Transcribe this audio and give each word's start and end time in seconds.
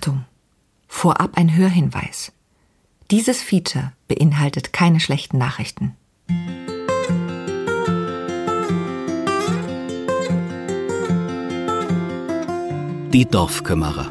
Achtung! 0.00 0.24
Vorab 0.88 1.36
ein 1.36 1.54
Hörhinweis. 1.54 2.32
Dieses 3.10 3.42
Feature 3.42 3.92
beinhaltet 4.08 4.72
keine 4.72 4.98
schlechten 4.98 5.36
Nachrichten. 5.36 5.94
Die 13.12 13.26
Dorfkümmerer. 13.26 14.10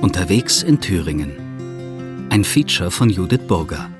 Unterwegs 0.00 0.62
in 0.62 0.80
Thüringen. 0.80 2.26
Ein 2.30 2.42
Feature 2.42 2.90
von 2.90 3.10
Judith 3.10 3.46
Burger. 3.46 3.90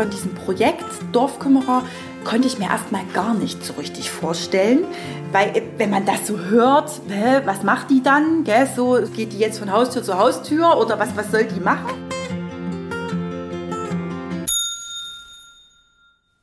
Von 0.00 0.08
diesem 0.08 0.34
Projekt 0.34 0.86
Dorfkümmerer 1.12 1.84
konnte 2.24 2.48
ich 2.48 2.58
mir 2.58 2.70
erstmal 2.70 3.04
gar 3.12 3.34
nicht 3.34 3.62
so 3.62 3.74
richtig 3.74 4.10
vorstellen, 4.10 4.86
weil 5.30 5.54
äh, 5.54 5.62
wenn 5.76 5.90
man 5.90 6.06
das 6.06 6.26
so 6.26 6.38
hört, 6.38 7.02
was 7.44 7.62
macht 7.64 7.90
die 7.90 8.02
dann? 8.02 8.46
So 8.74 8.98
geht 9.14 9.34
die 9.34 9.38
jetzt 9.38 9.58
von 9.58 9.70
Haustür 9.70 10.02
zu 10.02 10.16
Haustür 10.16 10.78
oder 10.78 10.98
was, 10.98 11.14
was 11.16 11.30
soll 11.30 11.44
die 11.44 11.60
machen? 11.60 11.90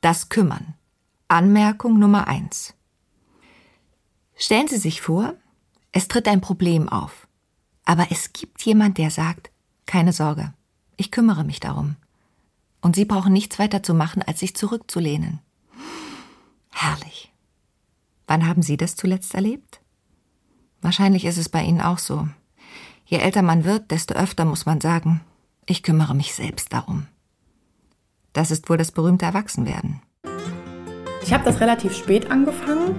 Das 0.01 0.29
Kümmern. 0.29 0.75
Anmerkung 1.27 1.97
Nummer 1.97 2.27
eins. 2.27 2.75
Stellen 4.35 4.67
Sie 4.67 4.77
sich 4.77 5.01
vor, 5.01 5.33
es 5.91 6.07
tritt 6.07 6.27
ein 6.27 6.41
Problem 6.41 6.89
auf. 6.89 7.27
Aber 7.85 8.05
es 8.11 8.33
gibt 8.33 8.61
jemand, 8.61 8.99
der 8.99 9.09
sagt, 9.09 9.49
keine 9.87 10.13
Sorge, 10.13 10.53
ich 10.95 11.09
kümmere 11.09 11.43
mich 11.43 11.59
darum. 11.59 11.95
Und 12.87 12.95
Sie 12.95 13.03
brauchen 13.03 13.33
nichts 13.33 13.59
weiter 13.59 13.83
zu 13.83 13.93
machen, 13.93 14.21
als 14.21 14.39
sich 14.39 14.55
zurückzulehnen. 14.55 15.39
Herrlich. 16.71 17.33
Wann 18.27 18.47
haben 18.47 18.61
Sie 18.61 18.77
das 18.77 18.95
zuletzt 18.95 19.35
erlebt? 19.35 19.81
Wahrscheinlich 20.81 21.25
ist 21.25 21.37
es 21.37 21.49
bei 21.49 21.61
Ihnen 21.63 21.81
auch 21.81 21.97
so. 21.97 22.29
Je 23.05 23.17
älter 23.17 23.41
man 23.41 23.65
wird, 23.65 23.91
desto 23.91 24.13
öfter 24.13 24.45
muss 24.45 24.65
man 24.65 24.79
sagen, 24.79 25.19
ich 25.65 25.83
kümmere 25.83 26.15
mich 26.15 26.33
selbst 26.33 26.71
darum. 26.71 27.07
Das 28.31 28.51
ist 28.51 28.69
wohl 28.69 28.77
das 28.77 28.93
berühmte 28.93 29.25
Erwachsenwerden. 29.25 29.99
Ich 31.21 31.33
habe 31.33 31.43
das 31.43 31.59
relativ 31.59 31.93
spät 31.93 32.31
angefangen. 32.31 32.95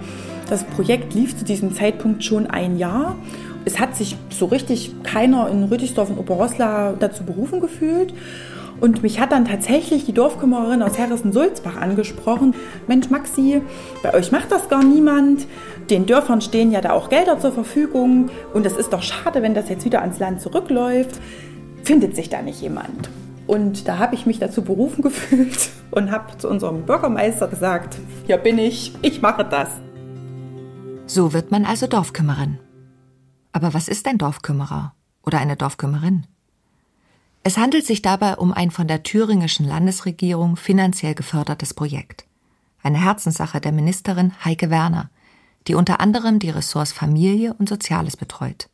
Das 0.50 0.64
Projekt 0.64 1.14
lief 1.14 1.34
zu 1.34 1.46
diesem 1.46 1.74
Zeitpunkt 1.74 2.22
schon 2.22 2.46
ein 2.46 2.76
Jahr. 2.76 3.16
Es 3.64 3.78
hat 3.78 3.96
sich 3.96 4.18
so 4.28 4.44
richtig 4.44 4.92
keiner 5.02 5.48
in 5.48 5.64
Rüdigsdorf 5.64 6.10
und 6.10 6.18
Oberosla 6.18 6.92
dazu 6.92 7.24
berufen 7.24 7.60
gefühlt. 7.60 8.12
Und 8.80 9.02
mich 9.02 9.18
hat 9.18 9.32
dann 9.32 9.44
tatsächlich 9.44 10.04
die 10.04 10.12
Dorfkümmererin 10.12 10.82
aus 10.82 10.98
Herrissen-Sulzbach 10.98 11.76
angesprochen. 11.76 12.54
Mensch, 12.86 13.10
Maxi, 13.10 13.60
bei 14.02 14.14
euch 14.14 14.30
macht 14.30 14.52
das 14.52 14.68
gar 14.68 14.84
niemand. 14.84 15.46
Den 15.90 16.06
Dörfern 16.06 16.40
stehen 16.40 16.70
ja 16.70 16.80
da 16.80 16.92
auch 16.92 17.08
Gelder 17.08 17.40
zur 17.40 17.52
Verfügung. 17.52 18.30
Und 18.54 18.66
es 18.66 18.76
ist 18.76 18.92
doch 18.92 19.02
schade, 19.02 19.42
wenn 19.42 19.54
das 19.54 19.68
jetzt 19.68 19.84
wieder 19.84 20.02
ans 20.02 20.18
Land 20.20 20.40
zurückläuft. 20.40 21.20
Findet 21.82 22.14
sich 22.14 22.28
da 22.28 22.40
nicht 22.42 22.60
jemand? 22.60 23.10
Und 23.48 23.88
da 23.88 23.98
habe 23.98 24.14
ich 24.14 24.26
mich 24.26 24.38
dazu 24.38 24.62
berufen 24.62 25.02
gefühlt 25.02 25.70
und 25.90 26.12
habe 26.12 26.36
zu 26.36 26.48
unserem 26.48 26.82
Bürgermeister 26.82 27.48
gesagt, 27.48 27.96
hier 28.26 28.36
bin 28.36 28.58
ich, 28.58 28.92
ich 29.02 29.22
mache 29.22 29.44
das. 29.44 29.70
So 31.06 31.32
wird 31.32 31.50
man 31.50 31.64
also 31.64 31.86
Dorfkümmerin. 31.86 32.58
Aber 33.52 33.72
was 33.74 33.88
ist 33.88 34.06
ein 34.06 34.18
Dorfkümmerer 34.18 34.94
oder 35.24 35.38
eine 35.38 35.56
Dorfkümmerin? 35.56 36.26
Es 37.48 37.56
handelt 37.56 37.86
sich 37.86 38.02
dabei 38.02 38.36
um 38.36 38.52
ein 38.52 38.70
von 38.70 38.86
der 38.88 39.02
thüringischen 39.02 39.66
Landesregierung 39.66 40.56
finanziell 40.56 41.14
gefördertes 41.14 41.72
Projekt. 41.72 42.26
Eine 42.82 43.02
Herzenssache 43.02 43.58
der 43.58 43.72
Ministerin 43.72 44.34
Heike 44.44 44.68
Werner, 44.68 45.08
die 45.66 45.74
unter 45.74 45.98
anderem 45.98 46.40
die 46.40 46.50
Ressorts 46.50 46.92
Familie 46.92 47.54
und 47.54 47.66
Soziales 47.66 48.18
betreut. 48.18 48.68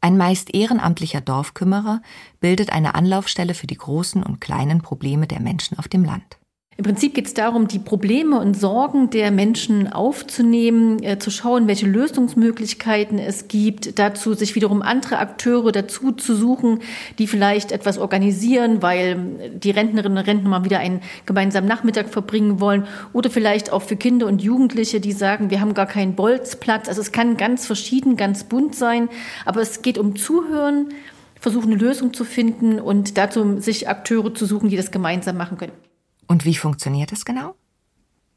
Ein 0.00 0.16
meist 0.16 0.54
ehrenamtlicher 0.54 1.20
Dorfkümmerer 1.20 2.00
bildet 2.40 2.72
eine 2.72 2.94
Anlaufstelle 2.94 3.52
für 3.52 3.66
die 3.66 3.76
großen 3.76 4.22
und 4.22 4.40
kleinen 4.40 4.80
Probleme 4.80 5.26
der 5.26 5.40
Menschen 5.40 5.78
auf 5.78 5.86
dem 5.86 6.02
Land. 6.02 6.39
Im 6.80 6.84
Prinzip 6.84 7.12
geht 7.12 7.26
es 7.26 7.34
darum, 7.34 7.68
die 7.68 7.78
Probleme 7.78 8.40
und 8.40 8.54
Sorgen 8.54 9.10
der 9.10 9.30
Menschen 9.30 9.92
aufzunehmen, 9.92 11.02
äh, 11.02 11.18
zu 11.18 11.30
schauen, 11.30 11.66
welche 11.66 11.86
Lösungsmöglichkeiten 11.86 13.18
es 13.18 13.48
gibt, 13.48 13.98
dazu 13.98 14.32
sich 14.32 14.54
wiederum 14.54 14.80
andere 14.80 15.18
Akteure 15.18 15.72
dazu 15.72 16.12
zu 16.12 16.34
suchen, 16.34 16.78
die 17.18 17.26
vielleicht 17.26 17.70
etwas 17.70 17.98
organisieren, 17.98 18.80
weil 18.80 19.50
die 19.62 19.72
Rentnerinnen 19.72 20.16
und 20.16 20.24
Rentner 20.26 20.48
mal 20.48 20.64
wieder 20.64 20.78
einen 20.78 21.02
gemeinsamen 21.26 21.68
Nachmittag 21.68 22.08
verbringen 22.08 22.60
wollen 22.60 22.86
oder 23.12 23.28
vielleicht 23.28 23.74
auch 23.74 23.82
für 23.82 23.96
Kinder 23.96 24.26
und 24.26 24.40
Jugendliche, 24.40 25.00
die 25.00 25.12
sagen, 25.12 25.50
wir 25.50 25.60
haben 25.60 25.74
gar 25.74 25.84
keinen 25.84 26.14
Bolzplatz. 26.14 26.88
Also 26.88 27.02
es 27.02 27.12
kann 27.12 27.36
ganz 27.36 27.66
verschieden, 27.66 28.16
ganz 28.16 28.44
bunt 28.44 28.74
sein, 28.74 29.10
aber 29.44 29.60
es 29.60 29.82
geht 29.82 29.98
um 29.98 30.16
Zuhören, 30.16 30.94
versuchen 31.38 31.72
eine 31.72 31.78
Lösung 31.78 32.14
zu 32.14 32.24
finden 32.24 32.80
und 32.80 33.18
dazu 33.18 33.60
sich 33.60 33.86
Akteure 33.86 34.32
zu 34.32 34.46
suchen, 34.46 34.70
die 34.70 34.78
das 34.78 34.90
gemeinsam 34.90 35.36
machen 35.36 35.58
können. 35.58 35.89
Und 36.30 36.44
wie 36.44 36.54
funktioniert 36.54 37.10
das 37.10 37.24
genau? 37.24 37.56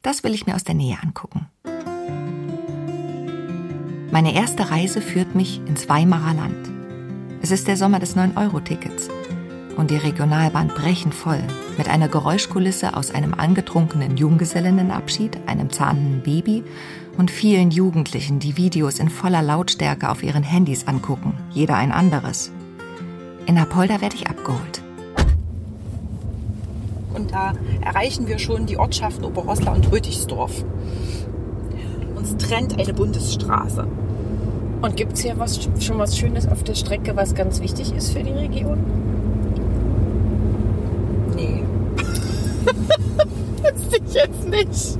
Das 0.02 0.24
will 0.24 0.34
ich 0.34 0.46
mir 0.46 0.56
aus 0.56 0.64
der 0.64 0.74
Nähe 0.74 0.98
angucken. 1.00 1.46
Meine 4.10 4.34
erste 4.34 4.68
Reise 4.72 5.00
führt 5.00 5.36
mich 5.36 5.60
ins 5.66 5.88
Weimarer 5.88 6.34
Land. 6.34 6.72
Es 7.40 7.52
ist 7.52 7.68
der 7.68 7.76
Sommer 7.76 8.00
des 8.00 8.16
9-Euro-Tickets 8.16 9.10
und 9.76 9.92
die 9.92 9.96
Regionalbahn 9.96 10.68
brechend 10.74 11.14
voll 11.14 11.40
mit 11.78 11.88
einer 11.88 12.08
Geräuschkulisse 12.08 12.96
aus 12.96 13.12
einem 13.12 13.32
angetrunkenen 13.32 14.16
Junggesellinnenabschied, 14.16 15.38
einem 15.46 15.70
zahnenden 15.70 16.24
Baby 16.24 16.64
und 17.16 17.30
vielen 17.30 17.70
Jugendlichen, 17.70 18.40
die 18.40 18.56
Videos 18.56 18.98
in 18.98 19.08
voller 19.08 19.42
Lautstärke 19.42 20.10
auf 20.10 20.24
ihren 20.24 20.42
Handys 20.42 20.88
angucken, 20.88 21.38
jeder 21.52 21.76
ein 21.76 21.92
anderes. 21.92 22.50
In 23.46 23.56
Apolda 23.56 24.00
werde 24.00 24.16
ich 24.16 24.26
abgeholt 24.26 24.83
und 27.14 27.32
da 27.32 27.54
erreichen 27.80 28.26
wir 28.26 28.38
schon 28.38 28.66
die 28.66 28.76
Ortschaften 28.76 29.24
Oberoslar 29.24 29.74
und 29.74 29.90
Rötigsdorf. 29.90 30.64
Uns 32.14 32.36
trennt 32.36 32.78
eine 32.78 32.92
Bundesstraße. 32.92 33.86
Und 34.82 34.96
gibt 34.96 35.14
es 35.14 35.20
hier 35.20 35.38
was, 35.38 35.68
schon 35.80 35.98
was 35.98 36.18
Schönes 36.18 36.46
auf 36.46 36.62
der 36.62 36.74
Strecke, 36.74 37.16
was 37.16 37.34
ganz 37.34 37.60
wichtig 37.60 37.94
ist 37.94 38.12
für 38.12 38.22
die 38.22 38.32
Region? 38.32 38.84
Nee. 41.34 41.62
wüsste 43.62 43.96
ich 43.96 44.14
jetzt 44.14 44.48
nicht. 44.48 44.98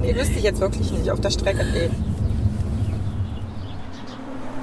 nee, 0.00 0.14
wüsste 0.14 0.38
ich 0.38 0.44
jetzt 0.44 0.60
wirklich 0.60 0.92
nicht 0.92 1.10
auf 1.10 1.20
der 1.20 1.30
Strecke. 1.30 1.64
Nee. 1.72 1.90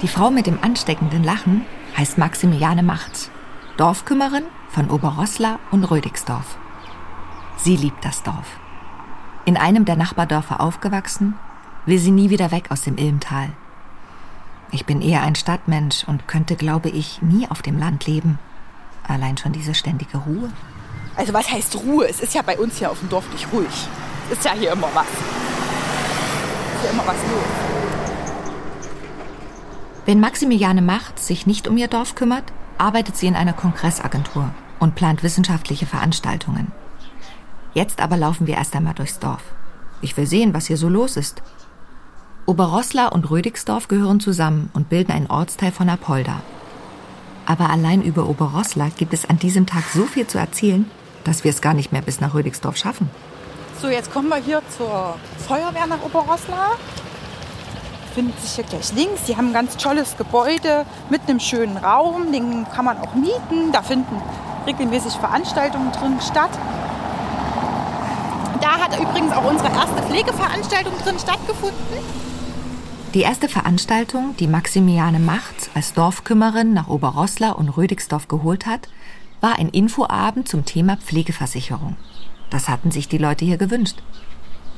Die 0.00 0.08
Frau 0.08 0.30
mit 0.30 0.46
dem 0.46 0.58
ansteckenden 0.62 1.22
Lachen 1.22 1.66
heißt 1.96 2.18
Maximiliane 2.18 2.82
Macht. 2.82 3.30
Dorfkümmerin 3.76 4.44
von 4.72 4.90
Oberrosslar 4.90 5.58
und 5.70 5.84
Rödigsdorf. 5.84 6.56
Sie 7.58 7.76
liebt 7.76 8.02
das 8.04 8.22
Dorf. 8.22 8.58
In 9.44 9.58
einem 9.58 9.84
der 9.84 9.96
Nachbardörfer 9.96 10.60
aufgewachsen, 10.60 11.34
will 11.84 11.98
sie 11.98 12.10
nie 12.10 12.30
wieder 12.30 12.50
weg 12.50 12.70
aus 12.70 12.80
dem 12.80 12.96
Ilmtal. 12.96 13.50
Ich 14.70 14.86
bin 14.86 15.02
eher 15.02 15.22
ein 15.22 15.34
Stadtmensch 15.34 16.04
und 16.04 16.26
könnte, 16.26 16.56
glaube 16.56 16.88
ich, 16.88 17.20
nie 17.20 17.46
auf 17.50 17.60
dem 17.60 17.78
Land 17.78 18.06
leben. 18.06 18.38
Allein 19.06 19.36
schon 19.36 19.52
diese 19.52 19.74
ständige 19.74 20.16
Ruhe. 20.16 20.50
Also 21.16 21.34
was 21.34 21.52
heißt 21.52 21.76
Ruhe? 21.76 22.08
Es 22.08 22.20
ist 22.20 22.34
ja 22.34 22.40
bei 22.40 22.58
uns 22.58 22.78
hier 22.78 22.90
auf 22.90 23.00
dem 23.00 23.10
Dorf 23.10 23.30
nicht 23.30 23.52
ruhig. 23.52 23.88
Es 24.30 24.38
ist 24.38 24.44
ja 24.46 24.52
hier 24.52 24.72
immer 24.72 24.88
was. 24.94 25.06
Es 25.06 26.78
ist 26.78 26.84
ja 26.86 26.90
immer 26.92 27.06
was 27.06 27.16
los. 27.16 27.44
Wenn 30.06 30.20
Maximiliane 30.20 30.80
Macht 30.80 31.18
sich 31.18 31.46
nicht 31.46 31.68
um 31.68 31.76
ihr 31.76 31.88
Dorf 31.88 32.14
kümmert, 32.14 32.44
arbeitet 32.78 33.18
sie 33.18 33.26
in 33.26 33.36
einer 33.36 33.52
Kongressagentur 33.52 34.50
und 34.82 34.96
plant 34.96 35.22
wissenschaftliche 35.22 35.86
Veranstaltungen. 35.86 36.72
Jetzt 37.72 38.00
aber 38.00 38.16
laufen 38.16 38.48
wir 38.48 38.56
erst 38.56 38.74
einmal 38.74 38.94
durchs 38.94 39.20
Dorf. 39.20 39.42
Ich 40.00 40.16
will 40.16 40.26
sehen, 40.26 40.54
was 40.54 40.66
hier 40.66 40.76
so 40.76 40.88
los 40.88 41.16
ist. 41.16 41.40
Oberrosslar 42.46 43.12
und 43.12 43.30
Rödigsdorf 43.30 43.86
gehören 43.86 44.18
zusammen 44.18 44.70
und 44.74 44.88
bilden 44.88 45.12
einen 45.12 45.28
Ortsteil 45.28 45.70
von 45.70 45.88
Apolda. 45.88 46.42
Aber 47.46 47.70
allein 47.70 48.02
über 48.02 48.28
Oberrosslar 48.28 48.90
gibt 48.90 49.14
es 49.14 49.24
an 49.24 49.38
diesem 49.38 49.66
Tag 49.66 49.84
so 49.94 50.04
viel 50.04 50.26
zu 50.26 50.38
erzählen, 50.38 50.90
dass 51.22 51.44
wir 51.44 51.50
es 51.50 51.62
gar 51.62 51.74
nicht 51.74 51.92
mehr 51.92 52.02
bis 52.02 52.20
nach 52.20 52.34
Rödigsdorf 52.34 52.76
schaffen. 52.76 53.08
So, 53.80 53.88
jetzt 53.88 54.12
kommen 54.12 54.28
wir 54.30 54.36
hier 54.36 54.62
zur 54.76 55.14
Feuerwehr 55.46 55.86
nach 55.86 56.02
Oberrosslar 56.02 56.72
findet 58.14 58.38
sich 58.40 58.52
hier 58.52 58.64
gleich 58.64 58.92
links. 58.92 59.24
Die 59.26 59.36
haben 59.36 59.48
ein 59.48 59.52
ganz 59.54 59.78
tolles 59.78 60.18
Gebäude 60.18 60.84
mit 61.08 61.22
einem 61.26 61.40
schönen 61.40 61.78
Raum. 61.78 62.30
Den 62.30 62.66
kann 62.68 62.84
man 62.84 62.98
auch 62.98 63.14
mieten. 63.14 63.72
Da 63.72 63.80
finden 63.80 64.20
regelmäßig 64.66 65.14
Veranstaltungen 65.14 65.92
drin 65.92 66.20
statt. 66.20 66.50
Da 68.60 68.78
hat 68.78 68.98
übrigens 68.98 69.32
auch 69.32 69.44
unsere 69.50 69.68
erste 69.72 70.02
Pflegeveranstaltung 70.02 70.92
drin 71.02 71.18
stattgefunden. 71.18 71.76
Die 73.14 73.20
erste 73.20 73.48
Veranstaltung, 73.48 74.34
die 74.38 74.46
Maximiliane 74.46 75.18
Macht 75.18 75.70
als 75.74 75.92
Dorfkümmerin 75.92 76.72
nach 76.72 76.88
Oberrosslar 76.88 77.58
und 77.58 77.68
Rödigsdorf 77.68 78.28
geholt 78.28 78.66
hat, 78.66 78.88
war 79.40 79.58
ein 79.58 79.68
Infoabend 79.68 80.48
zum 80.48 80.64
Thema 80.64 80.96
Pflegeversicherung. 80.96 81.96
Das 82.50 82.68
hatten 82.68 82.90
sich 82.90 83.08
die 83.08 83.18
Leute 83.18 83.44
hier 83.44 83.58
gewünscht. 83.58 84.02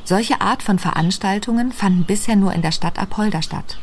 Solche 0.05 0.41
Art 0.41 0.63
von 0.63 0.79
Veranstaltungen 0.79 1.73
fanden 1.73 2.05
bisher 2.05 2.37
nur 2.37 2.53
in 2.53 2.63
der 2.63 2.73
Stadt 2.73 2.99
Apolda 2.99 3.43
statt. 3.43 3.79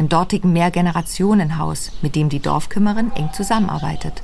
im 0.00 0.08
dortigen 0.08 0.54
Mehrgenerationenhaus, 0.54 1.92
mit 2.00 2.16
dem 2.16 2.30
die 2.30 2.40
Dorfkümmerin 2.40 3.12
eng 3.12 3.34
zusammenarbeitet. 3.34 4.22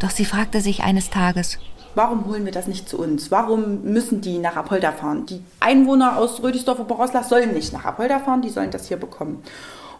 Doch 0.00 0.10
sie 0.10 0.24
fragte 0.24 0.60
sich 0.60 0.82
eines 0.82 1.10
Tages, 1.10 1.58
Warum 1.96 2.26
holen 2.26 2.44
wir 2.44 2.52
das 2.52 2.66
nicht 2.66 2.90
zu 2.90 2.98
uns? 2.98 3.30
Warum 3.30 3.82
müssen 3.84 4.20
die 4.20 4.36
nach 4.36 4.54
Apolda 4.54 4.92
fahren? 4.92 5.24
Die 5.24 5.42
Einwohner 5.60 6.18
aus 6.18 6.42
Rödisdorf 6.42 6.78
und 6.78 6.88
Borosla 6.88 7.22
sollen 7.22 7.54
nicht 7.54 7.72
nach 7.72 7.86
Apolda 7.86 8.18
fahren, 8.18 8.42
die 8.42 8.50
sollen 8.50 8.70
das 8.70 8.88
hier 8.88 8.98
bekommen. 8.98 9.42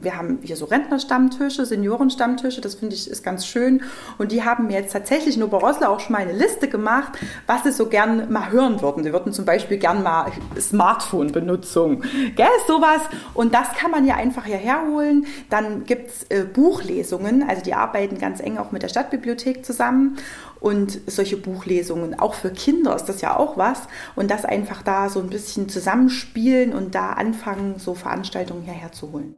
Wir 0.01 0.17
haben 0.17 0.39
hier 0.43 0.57
so 0.57 0.67
Rentnerstammtische, 0.67 1.67
Seniorenstammtische, 1.67 2.61
das 2.61 2.75
finde 2.75 2.95
ich 2.95 3.11
ist 3.11 3.23
ganz 3.23 3.47
schön. 3.47 3.83
Und 4.19 4.33
die 4.33 4.45
haben 4.45 4.67
mir 4.67 4.81
jetzt 4.81 4.93
tatsächlich 4.93 5.37
in 5.37 5.43
Oberosla 5.43 5.89
auch 5.89 6.01
schon 6.01 6.13
mal 6.13 6.23
eine 6.23 6.33
Liste 6.33 6.69
gemacht, 6.69 7.19
was 7.47 7.63
sie 7.65 7.73
so 7.73 7.87
gern 7.87 8.33
mal 8.33 8.51
hören 8.51 8.81
würden. 8.81 9.05
Sie 9.05 9.13
würden 9.13 9.33
zum 9.33 9.45
Beispiel 9.45 9.79
gern 9.79 10.03
mal 10.03 10.33
Smartphone-Benutzung, 10.59 12.03
gell, 12.35 12.47
sowas. 12.67 13.01
Und 13.35 13.55
das 13.55 13.73
kann 13.73 13.91
man 13.91 14.07
ja 14.07 14.17
einfach 14.17 14.45
hierher 14.45 14.83
holen. 14.87 15.27
Dann 15.51 15.85
gibt 15.85 16.11
es 16.11 16.23
äh, 16.29 16.45
Buchlesungen, 16.45 17.49
also 17.49 17.63
die 17.63 17.75
arbeiten 17.75 18.19
ganz 18.19 18.41
eng 18.41 18.59
auch 18.59 18.73
mit 18.73 18.83
der 18.83 18.89
Stadtbibliothek 18.89 19.65
zusammen. 19.65 20.17
Und 20.61 21.01
solche 21.07 21.37
Buchlesungen, 21.37 22.19
auch 22.19 22.35
für 22.35 22.51
Kinder 22.51 22.97
ist 22.97 23.05
das 23.05 23.21
ja 23.21 23.37
auch 23.37 23.57
was. 23.57 23.83
Und 24.15 24.31
das 24.31 24.45
einfach 24.45 24.83
da 24.83 25.09
so 25.09 25.21
ein 25.21 25.29
bisschen 25.29 25.69
zusammenspielen 25.69 26.73
und 26.73 26.95
da 26.95 27.11
anfangen, 27.13 27.79
so 27.79 27.95
Veranstaltungen 27.95 28.63
hierher 28.63 28.93
zu 28.93 29.13
holen. 29.13 29.37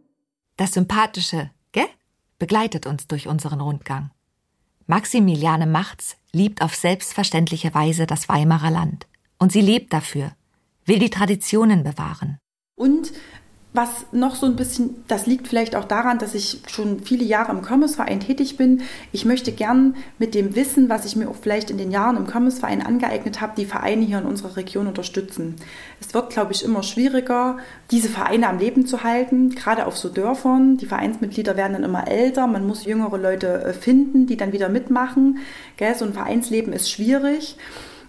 Das 0.59 0.73
Sympathische, 0.73 1.51
gell? 1.71 1.87
Begleitet 2.41 2.85
uns 2.85 3.07
durch 3.07 3.29
unseren 3.29 3.61
Rundgang. 3.61 4.11
Maximiliane 4.89 5.69
Macht's 5.69 6.17
liebt 6.33 6.63
auf 6.63 6.75
selbstverständliche 6.75 7.73
Weise 7.75 8.09
das 8.09 8.29
Weimarer 8.29 8.73
Land. 8.73 9.07
Und 9.39 9.53
sie 9.53 9.61
lebt 9.61 9.93
dafür, 9.93 10.33
will 10.85 10.99
die 10.99 11.11
Traditionen 11.11 11.85
bewahren. 11.85 12.39
Und 12.75 13.13
was 13.75 14.07
noch 14.13 14.35
so 14.35 14.47
ein 14.47 14.57
bisschen, 14.57 15.05
das 15.09 15.27
liegt 15.27 15.47
vielleicht 15.47 15.77
auch 15.77 15.85
daran, 15.85 16.19
dass 16.19 16.35
ich 16.35 16.63
schon 16.67 17.01
viele 17.01 17.25
Jahre 17.25 17.53
im 17.53 17.63
Kirmesverein 17.63 18.19
tätig 18.19 18.57
bin. 18.57 18.81
Ich 19.13 19.27
möchte 19.27 19.53
gern 19.53 19.95
mit 20.19 20.35
dem 20.35 20.57
Wissen, 20.57 20.89
was 20.89 21.05
ich 21.05 21.17
mir 21.17 21.29
auch 21.29 21.37
vielleicht 21.37 21.71
in 21.71 21.77
den 21.77 21.91
Jahren 21.91 22.17
im 22.17 22.27
Kirmesverein 22.27 22.85
angeeignet 22.85 23.43
habe, 23.43 23.53
die 23.57 23.67
Vereine 23.67 24.05
hier 24.05 24.19
in 24.19 24.25
unserer 24.25 24.57
Region 24.57 24.87
unterstützen. 24.87 25.57
Es 26.01 26.15
wird, 26.15 26.31
glaube 26.31 26.53
ich, 26.53 26.65
immer 26.65 26.83
schwieriger, 26.83 27.59
diese 27.91 28.09
Vereine 28.09 28.49
am 28.49 28.59
Leben 28.59 28.87
zu 28.87 29.05
halten, 29.05 29.51
gerade 29.51 29.87
auf 29.87 29.99
so 29.99 30.09
Dörfern. 30.09 30.79
Die 30.79 30.87
Vereinsmitglieder 30.87 31.57
werden 31.57 31.75
dann 31.75 31.85
immer 31.85 32.09
älter, 32.09 32.47
man 32.47 32.67
muss 32.67 32.87
jüngere 32.87 33.19
Leute 33.19 33.65
äh, 33.65 33.73
finden, 33.75 34.27
die 34.27 34.39
dann 34.39 34.53
wieder 34.53 34.71
mitmachen. 34.71 35.39
So 35.97 36.05
ein 36.05 36.15
Vereinsleben 36.15 36.73
ist 36.73 36.91
schwierig. 36.91 37.57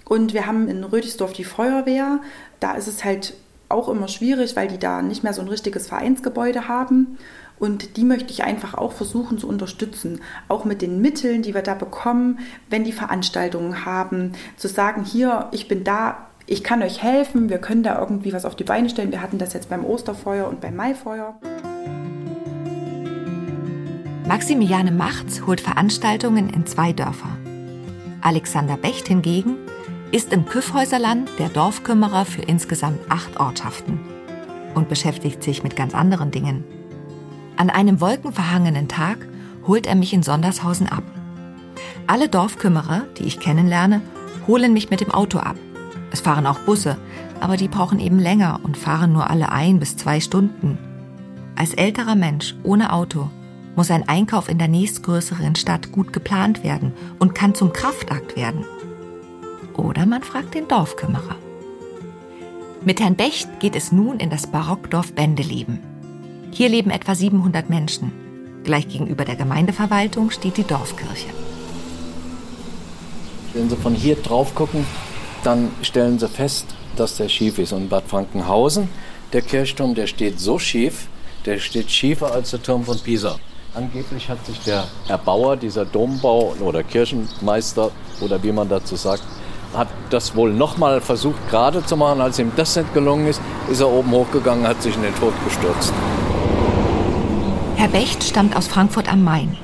Und 0.06 0.34
wir 0.34 0.48
haben 0.48 0.70
in 0.70 0.84
Rödisdorf 0.84 1.34
die 1.34 1.44
Feuerwehr. 1.44 2.20
Da 2.60 2.74
ist 2.74 2.88
es 2.88 3.04
halt 3.04 3.36
auch 3.70 3.88
immer 3.88 4.08
schwierig, 4.08 4.56
weil 4.56 4.68
die 4.68 4.80
da 4.80 5.02
nicht 5.02 5.24
mehr 5.24 5.34
so 5.34 5.42
ein 5.42 5.48
richtiges 5.48 5.88
Vereinsgebäude 5.88 6.68
haben. 6.68 7.18
Und 7.60 7.98
die 7.98 8.06
möchte 8.06 8.32
ich 8.32 8.44
einfach 8.44 8.74
auch 8.74 8.94
versuchen 8.94 9.38
zu 9.38 9.48
unterstützen, 9.48 10.22
auch 10.48 10.66
mit 10.66 10.82
den 10.82 11.02
Mitteln, 11.02 11.42
die 11.42 11.54
wir 11.54 11.62
da 11.62 11.76
bekommen, 11.76 12.40
wenn 12.70 12.84
die 12.84 12.94
Veranstaltungen 12.94 13.86
haben, 13.86 14.32
zu 14.56 14.68
sagen, 14.68 15.04
hier, 15.04 15.50
ich 15.52 15.68
bin 15.68 15.84
da, 15.84 16.30
ich 16.46 16.64
kann 16.64 16.82
euch 16.82 17.04
helfen, 17.04 17.50
wir 17.50 17.60
können 17.60 17.84
da 17.84 18.00
irgendwie 18.00 18.34
was 18.34 18.46
auf 18.46 18.56
die 18.56 18.64
Beine 18.64 18.90
stellen. 18.90 19.12
Wir 19.12 19.22
hatten 19.22 19.38
das 19.38 19.54
jetzt 19.54 19.70
beim 19.70 19.86
Osterfeuer 19.86 20.48
und 20.48 20.62
beim 20.62 20.76
Maifeuer. 20.76 21.38
Maximiliane 24.26 24.92
Machts 24.92 25.46
holt 25.46 25.60
Veranstaltungen 25.60 26.50
in 26.50 26.66
zwei 26.66 26.94
Dörfer. 26.94 27.38
Alexander 28.22 28.78
Becht 28.78 29.08
hingegen 29.08 29.58
ist 30.12 30.34
im 30.34 30.46
Küffhäuserland 30.46 31.30
der 31.38 31.50
Dorfkümmerer 31.50 32.26
für 32.26 32.42
insgesamt 32.42 33.00
acht 33.10 33.40
Ortschaften 33.40 34.00
und 34.74 34.90
beschäftigt 34.90 35.44
sich 35.44 35.64
mit 35.64 35.76
ganz 35.76 35.94
anderen 35.94 36.32
Dingen. 36.32 36.64
An 37.58 37.70
einem 37.70 38.02
wolkenverhangenen 38.02 38.88
Tag 38.88 39.28
holt 39.68 39.86
er 39.86 39.96
mich 39.96 40.14
in 40.14 40.24
Sondershausen 40.24 40.88
ab. 40.88 41.04
Alle 42.08 42.28
Dorfkümmerer, 42.28 43.04
die 43.18 43.26
ich 43.26 43.40
kennenlerne, 43.40 44.02
holen 44.48 44.74
mich 44.74 44.90
mit 44.90 45.02
dem 45.02 45.12
Auto 45.12 45.40
ab. 45.40 45.58
Es 46.12 46.22
fahren 46.22 46.48
auch 46.48 46.60
Busse, 46.60 46.98
aber 47.40 47.56
die 47.56 47.68
brauchen 47.68 48.00
eben 48.00 48.18
länger 48.18 48.62
und 48.64 48.78
fahren 48.78 49.14
nur 49.14 49.30
alle 49.30 49.52
ein 49.52 49.80
bis 49.80 49.96
zwei 49.96 50.20
Stunden. 50.20 50.80
Als 51.56 51.74
älterer 51.74 52.16
Mensch 52.16 52.56
ohne 52.64 52.94
Auto 52.94 53.30
muss 53.76 53.92
ein 53.92 54.10
Einkauf 54.10 54.50
in 54.50 54.58
der 54.58 54.70
nächstgrößeren 54.70 55.56
Stadt 55.56 55.92
gut 55.92 56.14
geplant 56.14 56.64
werden 56.64 56.94
und 57.20 57.36
kann 57.36 57.54
zum 57.54 57.74
Kraftakt 57.74 58.36
werden. 58.36 58.66
Oder 59.80 60.06
man 60.06 60.24
fragt 60.24 60.56
den 60.56 60.68
Dorfkümmerer. 60.68 61.36
Mit 62.84 63.00
Herrn 63.00 63.16
Becht 63.16 63.48
geht 63.62 63.78
es 63.78 63.94
nun 63.94 64.20
in 64.20 64.30
das 64.30 64.48
Barockdorf 64.48 65.14
Bendeleben. 65.14 65.80
Hier 66.52 66.68
leben 66.68 66.90
etwa 66.90 67.16
700 67.16 67.70
Menschen. 67.70 68.12
Gleich 68.66 68.90
gegenüber 68.90 69.24
der 69.24 69.38
Gemeindeverwaltung 69.38 70.32
steht 70.32 70.58
die 70.58 70.66
Dorfkirche. 70.66 71.30
Wenn 73.54 73.70
Sie 73.70 73.78
von 73.78 73.96
hier 73.96 74.16
drauf 74.18 74.54
gucken, 74.54 74.86
dann 75.44 75.72
stellen 75.82 76.20
Sie 76.20 76.28
fest, 76.28 76.66
dass 76.98 77.16
der 77.16 77.30
schief 77.30 77.58
ist. 77.58 77.72
Und 77.72 77.88
Bad 77.88 78.04
Frankenhausen, 78.06 78.90
der 79.32 79.42
Kirchturm, 79.42 79.96
der 79.96 80.08
steht 80.08 80.42
so 80.42 80.60
schief, 80.60 81.08
der 81.46 81.58
steht 81.60 81.90
schiefer 81.90 82.34
als 82.34 82.52
der 82.52 82.62
Turm 82.62 82.84
von 82.84 83.00
Pisa. 83.00 83.40
Angeblich 83.74 84.28
hat 84.28 84.46
sich 84.46 84.60
der 84.60 84.86
Erbauer 85.08 85.56
dieser 85.56 85.86
Dombau 85.86 86.54
oder 86.60 86.84
Kirchenmeister 86.84 87.92
oder 88.20 88.44
wie 88.44 88.52
man 88.52 88.68
dazu 88.68 88.98
sagt, 88.98 89.24
hat 89.74 89.88
das 90.10 90.36
wohl 90.36 90.54
nochmal 90.54 91.02
versucht 91.02 91.50
gerade 91.50 91.86
zu 91.86 91.98
machen. 91.98 92.22
Als 92.22 92.40
ihm 92.40 92.52
das 92.56 92.76
nicht 92.76 92.94
gelungen 92.94 93.28
ist, 93.28 93.42
ist 93.70 93.82
er 93.82 93.90
oben 93.90 94.12
hochgegangen, 94.12 94.68
hat 94.68 94.82
sich 94.82 94.96
in 94.96 95.04
den 95.04 95.16
Tod 95.16 95.34
gestürzt. 95.46 95.94
Herr 97.76 97.88
Becht 97.88 98.24
stammt 98.24 98.56
aus 98.56 98.68
Frankfurt 98.68 99.12
am 99.12 99.24
Main 99.24 99.58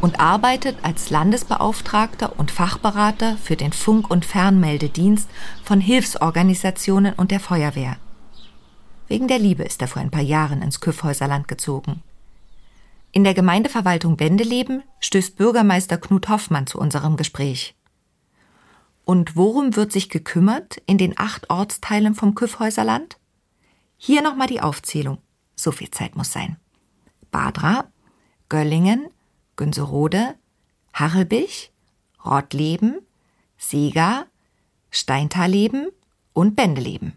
und 0.00 0.20
arbeitet 0.20 0.76
als 0.82 1.10
Landesbeauftragter 1.10 2.32
und 2.38 2.50
Fachberater 2.50 3.36
für 3.42 3.56
den 3.56 3.72
Funk- 3.72 4.10
und 4.10 4.24
Fernmeldedienst 4.24 5.28
von 5.64 5.80
Hilfsorganisationen 5.80 7.14
und 7.14 7.30
der 7.30 7.40
Feuerwehr. 7.40 7.96
Wegen 9.08 9.28
der 9.28 9.38
Liebe 9.38 9.64
ist 9.64 9.80
er 9.82 9.88
vor 9.88 10.02
ein 10.02 10.10
paar 10.10 10.22
Jahren 10.22 10.62
ins 10.62 10.80
Küffhäuserland 10.80 11.48
gezogen. 11.48 12.02
In 13.10 13.24
der 13.24 13.34
Gemeindeverwaltung 13.34 14.20
Wendeleben 14.20 14.82
stößt 15.00 15.36
Bürgermeister 15.36 15.96
Knut 15.96 16.28
Hoffmann 16.28 16.66
zu 16.66 16.78
unserem 16.78 17.16
Gespräch. 17.16 17.74
Und 19.08 19.36
worum 19.36 19.74
wird 19.74 19.90
sich 19.90 20.10
gekümmert 20.10 20.82
in 20.84 20.98
den 20.98 21.18
acht 21.18 21.48
Ortsteilen 21.48 22.14
vom 22.14 22.34
Küffhäuserland? 22.34 23.16
Hier 23.96 24.20
nochmal 24.20 24.48
die 24.48 24.60
Aufzählung. 24.60 25.16
So 25.56 25.72
viel 25.72 25.90
Zeit 25.90 26.14
muss 26.14 26.30
sein. 26.30 26.58
Badra, 27.30 27.90
Göllingen, 28.50 29.08
Günserode, 29.56 30.34
Harrelbich, 30.92 31.72
Rottleben, 32.22 32.98
Sega, 33.56 34.26
Steintaleben 34.90 35.88
und 36.34 36.54
Bendeleben. 36.54 37.14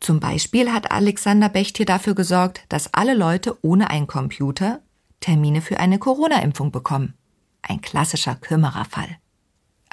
Zum 0.00 0.20
Beispiel 0.20 0.70
hat 0.70 0.90
Alexander 0.90 1.48
Becht 1.48 1.78
hier 1.78 1.86
dafür 1.86 2.14
gesorgt, 2.14 2.66
dass 2.68 2.92
alle 2.92 3.14
Leute 3.14 3.56
ohne 3.62 3.88
einen 3.88 4.06
Computer 4.06 4.82
Termine 5.20 5.62
für 5.62 5.80
eine 5.80 5.98
Corona-Impfung 5.98 6.72
bekommen. 6.72 7.14
Ein 7.62 7.80
klassischer 7.80 8.34
Kümmererfall. 8.34 9.16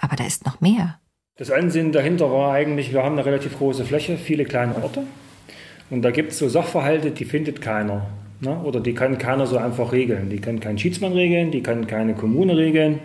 Aber 0.01 0.15
da 0.15 0.25
ist 0.25 0.45
noch 0.45 0.59
mehr. 0.59 0.99
Das 1.37 1.49
Ansinnen 1.49 1.91
dahinter 1.91 2.29
war 2.31 2.51
eigentlich, 2.51 2.91
wir 2.91 3.03
haben 3.03 3.13
eine 3.13 3.25
relativ 3.25 3.57
große 3.57 3.85
Fläche, 3.85 4.17
viele 4.17 4.43
kleine 4.43 4.75
Orte. 4.75 5.03
Und 5.89 6.01
da 6.01 6.11
gibt 6.11 6.31
es 6.31 6.39
so 6.39 6.49
Sachverhalte, 6.49 7.11
die 7.11 7.25
findet 7.25 7.61
keiner. 7.61 8.07
Ne? 8.41 8.59
Oder 8.63 8.79
die 8.79 8.93
kann 8.93 9.17
keiner 9.17 9.47
so 9.47 9.57
einfach 9.57 9.91
regeln. 9.91 10.29
Die 10.29 10.39
kann 10.39 10.59
kein 10.59 10.77
Schiedsmann 10.77 11.13
regeln, 11.13 11.51
die 11.51 11.61
kann 11.61 11.87
keine 11.87 12.15
Kommune 12.15 12.57
regeln. 12.57 12.99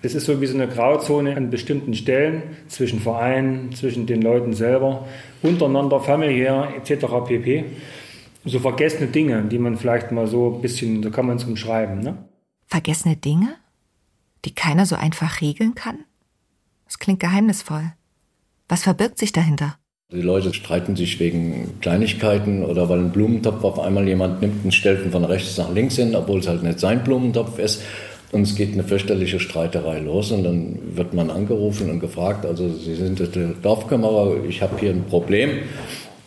Es 0.00 0.14
ist 0.14 0.26
so 0.26 0.40
wie 0.40 0.46
so 0.46 0.54
eine 0.54 0.68
Grauzone 0.68 1.36
an 1.36 1.50
bestimmten 1.50 1.92
Stellen 1.94 2.42
zwischen 2.68 3.00
Vereinen, 3.00 3.72
zwischen 3.74 4.06
den 4.06 4.22
Leuten 4.22 4.52
selber, 4.52 5.06
untereinander, 5.42 6.00
familiär 6.00 6.72
etc. 6.76 7.06
pp. 7.26 7.64
So 8.44 8.60
vergessene 8.60 9.08
Dinge, 9.08 9.42
die 9.42 9.58
man 9.58 9.76
vielleicht 9.76 10.12
mal 10.12 10.26
so 10.26 10.54
ein 10.54 10.62
bisschen, 10.62 11.02
so 11.02 11.10
kann 11.10 11.26
man 11.26 11.36
es 11.36 11.44
umschreiben. 11.44 12.00
Ne? 12.00 12.16
Vergessene 12.66 13.16
Dinge, 13.16 13.56
die 14.44 14.54
keiner 14.54 14.86
so 14.86 14.94
einfach 14.94 15.40
regeln 15.40 15.74
kann? 15.74 16.04
Das 16.88 16.98
klingt 16.98 17.20
geheimnisvoll. 17.20 17.92
Was 18.66 18.82
verbirgt 18.82 19.18
sich 19.18 19.32
dahinter? 19.32 19.76
Die 20.10 20.22
Leute 20.22 20.54
streiten 20.54 20.96
sich 20.96 21.20
wegen 21.20 21.78
Kleinigkeiten 21.82 22.64
oder 22.64 22.88
weil 22.88 22.98
ein 22.98 23.12
Blumentopf 23.12 23.62
auf 23.62 23.78
einmal 23.78 24.08
jemand 24.08 24.40
nimmt 24.40 24.64
und 24.64 24.72
stellt 24.72 25.04
ihn 25.04 25.12
von 25.12 25.26
rechts 25.26 25.58
nach 25.58 25.70
links 25.70 25.96
hin, 25.96 26.16
obwohl 26.16 26.40
es 26.40 26.48
halt 26.48 26.62
nicht 26.62 26.80
sein 26.80 27.04
Blumentopf 27.04 27.58
ist. 27.58 27.82
Und 28.32 28.42
es 28.42 28.54
geht 28.54 28.72
eine 28.72 28.84
fürchterliche 28.84 29.38
Streiterei 29.38 29.98
los 29.98 30.32
und 30.32 30.44
dann 30.44 30.78
wird 30.96 31.12
man 31.12 31.30
angerufen 31.30 31.90
und 31.90 32.00
gefragt, 32.00 32.46
also 32.46 32.72
Sie 32.72 32.94
sind 32.94 33.20
der 33.20 33.48
Dorfkämmerer, 33.62 34.44
ich 34.48 34.62
habe 34.62 34.78
hier 34.78 34.90
ein 34.90 35.04
Problem. 35.04 35.50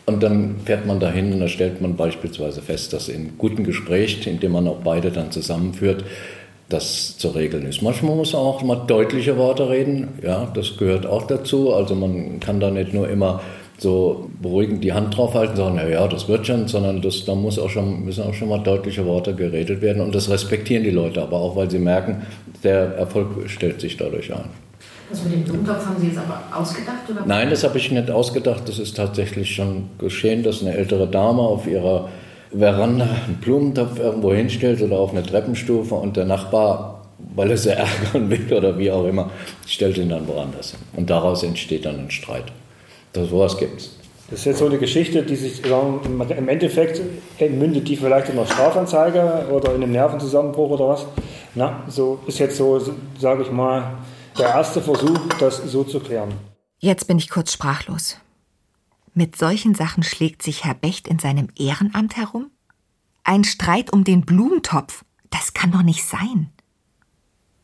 Und 0.06 0.22
dann 0.22 0.60
fährt 0.64 0.86
man 0.86 1.00
dahin 1.00 1.32
und 1.32 1.40
da 1.40 1.48
stellt 1.48 1.80
man 1.80 1.96
beispielsweise 1.96 2.62
fest, 2.62 2.92
dass 2.92 3.08
in 3.08 3.36
guten 3.38 3.64
Gespräch, 3.64 4.24
in 4.26 4.38
dem 4.38 4.52
man 4.52 4.66
auch 4.68 4.80
beide 4.84 5.10
dann 5.10 5.32
zusammenführt, 5.32 6.04
das 6.72 7.18
zu 7.18 7.28
regeln 7.28 7.66
ist. 7.66 7.82
Manchmal 7.82 8.16
muss 8.16 8.32
man 8.32 8.42
auch 8.42 8.62
mal 8.62 8.84
deutliche 8.86 9.36
Worte 9.36 9.68
reden, 9.68 10.08
ja, 10.22 10.50
das 10.54 10.76
gehört 10.76 11.06
auch 11.06 11.26
dazu. 11.26 11.72
Also 11.72 11.94
man 11.94 12.40
kann 12.40 12.60
da 12.60 12.70
nicht 12.70 12.94
nur 12.94 13.08
immer 13.08 13.40
so 13.78 14.30
beruhigend 14.40 14.84
die 14.84 14.92
Hand 14.92 15.16
drauf 15.16 15.34
halten, 15.34 15.56
sagen, 15.56 15.74
na 15.76 15.88
ja, 15.88 16.06
das 16.06 16.28
wird 16.28 16.46
schon, 16.46 16.68
sondern 16.68 17.02
das, 17.02 17.24
da 17.24 17.34
muss 17.34 17.58
auch 17.58 17.70
schon, 17.70 18.04
müssen 18.04 18.24
auch 18.24 18.34
schon 18.34 18.48
mal 18.48 18.58
deutliche 18.58 19.04
Worte 19.06 19.34
geredet 19.34 19.82
werden 19.82 20.00
und 20.00 20.14
das 20.14 20.30
respektieren 20.30 20.84
die 20.84 20.90
Leute 20.90 21.22
aber 21.22 21.38
auch, 21.38 21.56
weil 21.56 21.70
sie 21.70 21.78
merken, 21.78 22.22
der 22.62 22.94
Erfolg 22.96 23.28
stellt 23.46 23.80
sich 23.80 23.96
dadurch 23.96 24.32
ein. 24.32 24.44
Das 25.10 25.24
mit 25.24 25.34
dem 25.34 25.42
Blumentopf 25.42 25.84
haben 25.84 26.00
Sie 26.00 26.06
jetzt 26.06 26.18
aber 26.18 26.40
ausgedacht? 26.56 27.02
Oder? 27.10 27.26
Nein, 27.26 27.50
das 27.50 27.64
habe 27.64 27.76
ich 27.76 27.90
nicht 27.90 28.10
ausgedacht. 28.10 28.62
Das 28.66 28.78
ist 28.78 28.96
tatsächlich 28.96 29.54
schon 29.54 29.90
geschehen, 29.98 30.42
dass 30.42 30.62
eine 30.62 30.74
ältere 30.74 31.06
Dame 31.06 31.42
auf 31.42 31.66
ihrer 31.66 32.08
Veranda 32.56 33.04
einen 33.04 33.38
Blumentopf 33.40 33.98
irgendwo 33.98 34.32
hinstellt 34.32 34.82
oder 34.82 34.98
auf 34.98 35.12
eine 35.12 35.22
Treppenstufe 35.22 35.94
und 35.94 36.16
der 36.16 36.24
Nachbar, 36.24 37.06
weil 37.34 37.50
er 37.50 37.56
sie 37.56 37.70
ärgern 37.76 38.30
will 38.30 38.52
oder 38.52 38.78
wie 38.78 38.90
auch 38.90 39.06
immer, 39.06 39.30
stellt 39.66 39.98
ihn 39.98 40.10
dann 40.10 40.28
woanders 40.28 40.72
hin. 40.72 40.80
Und 40.94 41.10
daraus 41.10 41.42
entsteht 41.42 41.84
dann 41.84 41.98
ein 41.98 42.10
Streit. 42.10 42.44
Das 43.12 43.28
sowas 43.28 43.56
gibt's. 43.58 43.96
Das 44.30 44.40
ist 44.40 44.46
jetzt 44.46 44.58
so 44.60 44.66
eine 44.66 44.78
Geschichte, 44.78 45.22
die 45.22 45.36
sich 45.36 45.62
im 45.64 46.48
Endeffekt 46.48 47.02
mündet 47.38 47.86
die 47.86 47.96
vielleicht 47.96 48.30
in 48.30 48.38
einer 48.38 48.46
Strafanzeige 48.46 49.46
oder 49.50 49.74
in 49.74 49.82
einem 49.82 49.92
Nervenzusammenbruch 49.92 50.70
oder 50.70 50.88
was. 50.88 51.06
Na, 51.54 51.82
so 51.88 52.18
ist 52.26 52.38
jetzt 52.38 52.56
so, 52.56 52.80
sage 53.18 53.42
ich 53.42 53.50
mal, 53.50 53.92
der 54.38 54.48
erste 54.48 54.80
Versuch, 54.80 55.18
das 55.38 55.58
so 55.58 55.84
zu 55.84 56.00
klären. 56.00 56.32
Jetzt 56.78 57.06
bin 57.06 57.18
ich 57.18 57.28
kurz 57.28 57.52
sprachlos. 57.52 58.16
Mit 59.14 59.36
solchen 59.36 59.74
Sachen 59.74 60.02
schlägt 60.02 60.42
sich 60.42 60.64
Herr 60.64 60.74
Becht 60.74 61.06
in 61.06 61.18
seinem 61.18 61.48
Ehrenamt 61.58 62.16
herum? 62.16 62.50
Ein 63.24 63.44
Streit 63.44 63.92
um 63.92 64.04
den 64.04 64.22
Blumentopf, 64.22 65.04
das 65.28 65.52
kann 65.52 65.70
doch 65.70 65.82
nicht 65.82 66.04
sein. 66.04 66.50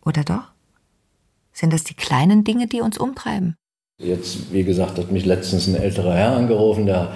Oder 0.05 0.25
doch? 0.25 0.53
Sind 1.53 1.73
das 1.73 1.85
die 1.85 1.95
kleinen 1.95 2.45
Dinge, 2.45 2.67
die 2.67 2.83
uns 2.83 2.99
umtreiben? 2.99 3.57
Jetzt, 4.01 4.53
wie 4.53 4.63
gesagt, 4.63 4.99
hat 4.99 5.11
mich 5.11 5.25
letztens 5.25 5.67
ein 5.67 5.75
älterer 5.75 6.15
Herr 6.15 6.37
angerufen, 6.37 6.87
der 6.87 7.15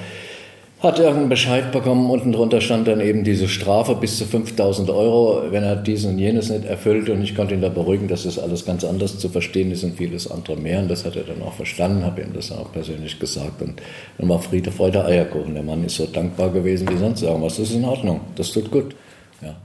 hat 0.82 0.98
irgendeinen 0.98 1.28
Bescheid 1.28 1.70
bekommen. 1.70 2.10
Unten 2.10 2.32
drunter 2.32 2.60
stand 2.60 2.88
dann 2.88 3.00
eben 3.00 3.22
diese 3.22 3.48
Strafe 3.48 3.94
bis 3.94 4.18
zu 4.18 4.24
5000 4.24 4.90
Euro, 4.90 5.44
wenn 5.50 5.62
er 5.62 5.76
dies 5.76 6.04
und 6.04 6.18
jenes 6.18 6.50
nicht 6.50 6.64
erfüllt. 6.64 7.08
Und 7.08 7.22
ich 7.22 7.36
konnte 7.36 7.54
ihn 7.54 7.60
da 7.60 7.68
beruhigen, 7.68 8.08
dass 8.08 8.24
das 8.24 8.38
alles 8.38 8.64
ganz 8.64 8.82
anders 8.84 9.18
zu 9.18 9.28
verstehen 9.28 9.70
ist 9.70 9.84
und 9.84 9.96
vieles 9.96 10.30
andere 10.30 10.56
mehr. 10.56 10.80
Und 10.80 10.88
das 10.88 11.04
hat 11.04 11.16
er 11.16 11.22
dann 11.22 11.42
auch 11.42 11.54
verstanden, 11.54 12.04
habe 12.04 12.22
ihm 12.22 12.32
das 12.32 12.50
auch 12.50 12.72
persönlich 12.72 13.18
gesagt. 13.20 13.62
Und 13.62 13.80
dann 14.18 14.28
war 14.28 14.40
Friede, 14.40 14.72
Freude, 14.72 15.04
Eierkuchen. 15.04 15.54
Der 15.54 15.62
Mann 15.62 15.84
ist 15.84 15.96
so 15.96 16.06
dankbar 16.06 16.50
gewesen 16.50 16.88
wie 16.88 16.98
sonst 16.98 17.22
irgendwas. 17.22 17.56
Das 17.56 17.68
ist 17.68 17.76
in 17.76 17.84
Ordnung. 17.84 18.20
Das 18.34 18.50
tut 18.50 18.70
gut. 18.70 18.96
Ja. 19.40 19.56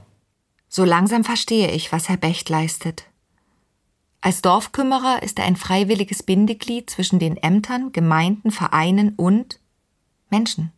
So 0.69 0.83
langsam 0.83 1.23
verstehe 1.23 1.71
ich, 1.71 1.91
was 1.91 2.09
Herr 2.09 2.17
Becht 2.17 2.49
leistet. 2.49 3.05
Als 4.21 4.41
Dorfkümmerer 4.41 5.23
ist 5.23 5.39
er 5.39 5.45
ein 5.45 5.55
freiwilliges 5.55 6.21
Bindeglied 6.21 6.89
zwischen 6.89 7.17
den 7.17 7.37
Ämtern, 7.37 7.91
Gemeinden, 7.91 8.51
Vereinen 8.51 9.13
und 9.15 9.59
Menschen. 10.29 10.71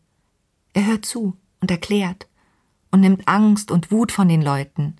Er 0.73 0.85
hört 0.85 1.05
zu 1.05 1.37
und 1.59 1.71
erklärt 1.71 2.27
und 2.91 3.01
nimmt 3.01 3.27
Angst 3.27 3.71
und 3.71 3.91
Wut 3.91 4.11
von 4.11 4.27
den 4.27 4.41
Leuten. 4.41 4.95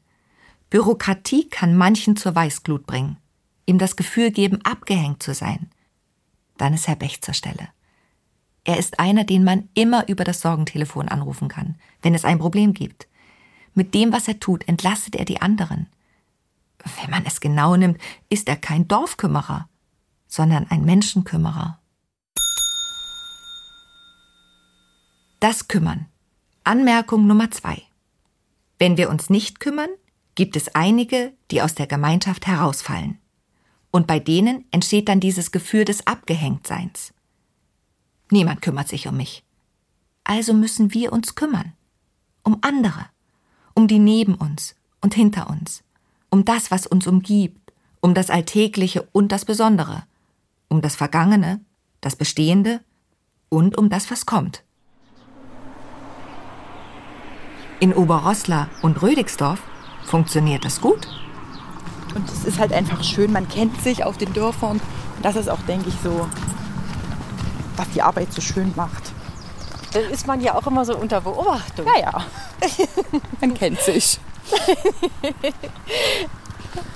Bürokratie 0.70 1.50
kann 1.50 1.76
manchen 1.76 2.16
zur 2.16 2.36
Weißglut 2.36 2.86
bringen, 2.86 3.18
ihm 3.66 3.78
das 3.78 3.96
Gefühl 3.96 4.32
geben, 4.32 4.60
abgehängt 4.64 5.24
zu 5.24 5.34
sein. 5.34 5.70
Dann 6.58 6.74
ist 6.74 6.88
Herr 6.88 6.96
Bech 6.96 7.22
zur 7.22 7.34
Stelle. 7.34 7.70
Er 8.66 8.78
ist 8.78 9.00
einer, 9.00 9.24
den 9.24 9.44
man 9.44 9.70
immer 9.74 10.08
über 10.10 10.24
das 10.24 10.42
Sorgentelefon 10.42 11.08
anrufen 11.08 11.48
kann, 11.48 11.76
wenn 12.02 12.14
es 12.14 12.26
ein 12.26 12.40
Problem 12.40 12.74
gibt. 12.74 13.08
Mit 13.74 13.94
dem, 13.94 14.12
was 14.12 14.28
er 14.28 14.40
tut, 14.40 14.68
entlastet 14.68 15.16
er 15.16 15.26
die 15.26 15.42
anderen. 15.42 15.88
Wenn 17.02 17.10
man 17.10 17.26
es 17.26 17.40
genau 17.40 17.76
nimmt, 17.76 18.00
ist 18.30 18.48
er 18.48 18.58
kein 18.58 18.88
Dorfkümmerer, 18.88 19.68
sondern 20.28 20.68
ein 20.70 20.86
Menschenkümmerer. 20.86 21.79
Das 25.42 25.70
Kümmern. 25.70 26.08
Anmerkung 26.66 27.26
Nummer 27.26 27.50
zwei. 27.50 27.84
Wenn 28.78 28.98
wir 28.98 29.10
uns 29.10 29.30
nicht 29.30 29.62
kümmern, 29.62 29.88
gibt 30.36 30.58
es 30.58 30.76
einige, 30.76 31.32
die 31.50 31.62
aus 31.62 31.76
der 31.76 31.88
Gemeinschaft 31.88 32.46
herausfallen. 32.46 33.20
Und 33.90 34.06
bei 34.06 34.20
denen 34.20 34.66
entsteht 34.72 35.08
dann 35.08 35.22
dieses 35.22 35.54
Gefühl 35.54 35.86
des 35.86 36.06
Abgehängtseins. 36.06 37.14
Niemand 38.30 38.62
kümmert 38.62 38.90
sich 38.90 39.08
um 39.08 39.16
mich. 39.16 39.46
Also 40.26 40.54
müssen 40.54 40.94
wir 40.94 41.14
uns 41.14 41.36
kümmern. 41.36 41.72
Um 42.44 42.58
andere. 42.60 43.06
Um 43.74 43.88
die 43.88 44.00
neben 44.00 44.36
uns 44.36 44.76
und 45.00 45.14
hinter 45.14 45.50
uns. 45.50 45.86
Um 46.30 46.44
das, 46.44 46.70
was 46.70 46.86
uns 46.86 47.08
umgibt. 47.08 47.72
Um 48.02 48.14
das 48.14 48.30
Alltägliche 48.30 49.08
und 49.14 49.32
das 49.32 49.46
Besondere. 49.46 50.04
Um 50.68 50.82
das 50.82 50.98
Vergangene, 50.98 51.62
das 52.02 52.18
Bestehende 52.18 52.82
und 53.48 53.78
um 53.78 53.90
das, 53.90 54.12
was 54.12 54.26
kommt. 54.26 54.64
In 57.80 57.94
Oberrosslar 57.94 58.68
und 58.82 59.02
Rödigsdorf 59.02 59.60
funktioniert 60.06 60.66
das 60.66 60.82
gut. 60.82 61.08
Und 62.14 62.30
es 62.30 62.44
ist 62.44 62.60
halt 62.60 62.74
einfach 62.74 63.04
schön, 63.04 63.32
man 63.32 63.48
kennt 63.48 63.82
sich 63.82 64.04
auf 64.04 64.18
den 64.18 64.34
Dörfern. 64.34 64.82
Und 65.16 65.24
das 65.24 65.38
ist 65.38 65.48
auch, 65.48 65.62
denke 65.62 65.88
ich, 65.88 65.96
so, 66.04 66.28
was 67.78 67.90
die 67.92 68.02
Arbeit 68.02 68.34
so 68.34 68.42
schön 68.42 68.74
macht. 68.76 69.12
Dann 69.94 70.04
ist 70.04 70.28
man 70.28 70.42
ja 70.42 70.56
auch 70.56 70.68
immer 70.68 70.84
so 70.84 70.98
unter 70.98 71.22
Beobachtung. 71.22 71.86
Ja, 71.86 72.02
ja. 72.02 72.26
man 73.42 73.54
kennt 73.54 73.80
sich. 73.80 74.20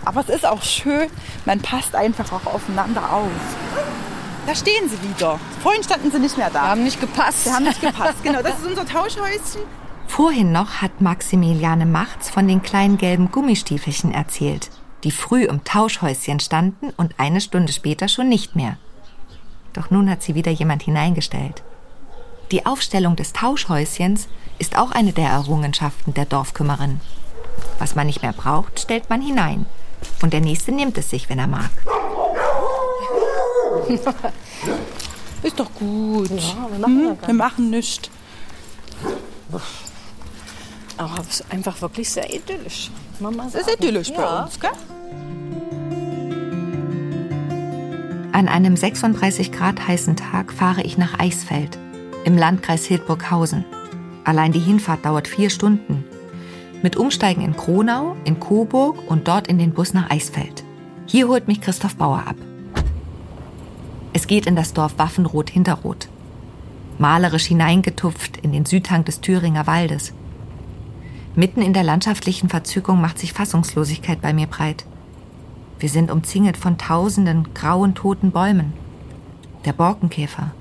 Aber 0.03 0.19
es 0.19 0.29
ist 0.29 0.45
auch 0.45 0.61
schön, 0.61 1.09
man 1.45 1.61
passt 1.61 1.95
einfach 1.95 2.31
auch 2.33 2.53
aufeinander 2.53 3.09
auf. 3.09 3.29
Da 4.45 4.53
stehen 4.53 4.89
sie 4.89 5.01
wieder. 5.09 5.39
Vorhin 5.61 5.81
standen 5.81 6.11
sie 6.11 6.19
nicht 6.19 6.37
mehr 6.37 6.49
da. 6.49 6.63
Wir 6.63 6.69
haben 6.71 6.83
nicht 6.83 6.99
gepasst. 6.99 7.45
Wir 7.45 7.53
haben 7.53 7.63
nicht 7.63 7.79
gepasst, 7.79 8.21
genau. 8.21 8.41
Das 8.41 8.59
ist 8.59 8.67
unser 8.67 8.85
Tauschhäuschen. 8.85 9.61
Vorhin 10.15 10.51
noch 10.51 10.73
hat 10.75 11.01
Maximiliane 11.01 11.87
Machts 11.87 12.29
von 12.29 12.47
den 12.47 12.61
kleinen 12.61 12.99
gelben 12.99 13.31
Gummistiefelchen 13.31 14.13
erzählt, 14.13 14.69
die 15.03 15.09
früh 15.09 15.45
im 15.45 15.63
Tauschhäuschen 15.63 16.39
standen 16.39 16.91
und 16.97 17.15
eine 17.17 17.41
Stunde 17.41 17.73
später 17.73 18.07
schon 18.07 18.29
nicht 18.29 18.55
mehr. 18.55 18.77
Doch 19.73 19.89
nun 19.89 20.07
hat 20.11 20.21
sie 20.21 20.35
wieder 20.35 20.51
jemand 20.51 20.83
hineingestellt. 20.83 21.63
Die 22.51 22.67
Aufstellung 22.67 23.15
des 23.15 23.33
Tauschhäuschens 23.33 24.27
ist 24.59 24.77
auch 24.77 24.91
eine 24.91 25.13
der 25.13 25.29
Errungenschaften 25.29 26.13
der 26.13 26.25
Dorfkümmerin. 26.25 27.01
Was 27.79 27.95
man 27.95 28.05
nicht 28.05 28.21
mehr 28.21 28.33
braucht, 28.33 28.81
stellt 28.81 29.09
man 29.09 29.19
hinein. 29.19 29.65
Und 30.21 30.31
der 30.31 30.41
Nächste 30.41 30.73
nimmt 30.73 30.95
es 30.99 31.09
sich, 31.09 31.27
wenn 31.27 31.39
er 31.39 31.47
mag. 31.47 31.71
Ist 35.41 35.59
doch 35.59 35.73
gut. 35.73 36.29
Ja, 36.29 36.67
wir 36.69 36.77
machen, 36.77 36.99
hm, 36.99 37.17
wir 37.25 37.33
machen 37.33 37.71
nichts. 37.71 38.11
Aber 40.97 41.19
es 41.21 41.39
ist 41.39 41.51
einfach 41.51 41.81
wirklich 41.81 42.09
sehr 42.09 42.33
idyllisch. 42.33 42.91
Mama 43.19 43.45
es 43.47 43.55
ist 43.55 43.73
idyllisch 43.73 44.09
ja. 44.09 44.15
bei 44.15 44.43
uns, 44.43 44.59
gell? 44.59 44.71
An 48.31 48.47
einem 48.47 48.75
36 48.75 49.51
Grad 49.51 49.87
heißen 49.87 50.15
Tag 50.15 50.51
fahre 50.51 50.81
ich 50.81 50.97
nach 50.97 51.19
Eisfeld 51.19 51.77
im 52.25 52.37
Landkreis 52.37 52.85
Hildburghausen. 52.85 53.65
Allein 54.23 54.51
die 54.51 54.59
Hinfahrt 54.59 55.05
dauert 55.05 55.27
vier 55.27 55.49
Stunden. 55.49 56.05
Mit 56.81 56.95
Umsteigen 56.95 57.43
in 57.43 57.55
Kronau, 57.55 58.15
in 58.25 58.39
Coburg 58.39 58.97
und 59.09 59.27
dort 59.27 59.47
in 59.47 59.57
den 59.57 59.73
Bus 59.73 59.93
nach 59.93 60.09
Eisfeld. 60.09 60.63
Hier 61.05 61.27
holt 61.27 61.47
mich 61.47 61.61
Christoph 61.61 61.95
Bauer 61.95 62.23
ab. 62.25 62.35
Es 64.13 64.27
geht 64.27 64.45
in 64.45 64.55
das 64.55 64.73
Dorf 64.73 64.97
Waffenrot-Hinterrot. 64.97 66.07
Malerisch 66.97 67.45
hineingetupft 67.45 68.37
in 68.37 68.51
den 68.51 68.65
Südhang 68.65 69.03
des 69.05 69.21
Thüringer 69.21 69.67
Waldes. 69.67 70.13
Mitten 71.35 71.63
in 71.63 71.73
der 71.73 71.81
landschaftlichen 71.81 72.47
Verzückung 72.47 73.01
macht 73.01 73.17
sich 73.17 73.33
Fassungslosigkeit 73.33 74.21
bei 74.21 74.33
mir 74.33 74.45
breit. 74.45 74.85
Wir 75.79 75.89
sind 75.89 76.11
umzingelt 76.11 76.57
von 76.57 76.77
tausenden 76.77 77.55
grauen, 77.55 77.95
toten 77.95 78.29
Bäumen. 78.29 78.73
Der 79.65 79.73
Borkenkäfer 79.73 80.51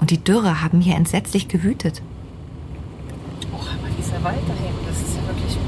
und 0.00 0.10
die 0.10 0.22
Dürre 0.22 0.62
haben 0.62 0.80
hier 0.80 0.94
entsetzlich 0.94 1.48
gewütet. 1.48 2.02
Oh, 3.52 3.56
aber 3.56 3.88
dieser 3.98 4.22
Wald 4.22 4.48
dahin, 4.48 4.74
das 4.86 5.02
ist 5.02 5.16
ja 5.16 5.26
wirklich 5.26 5.58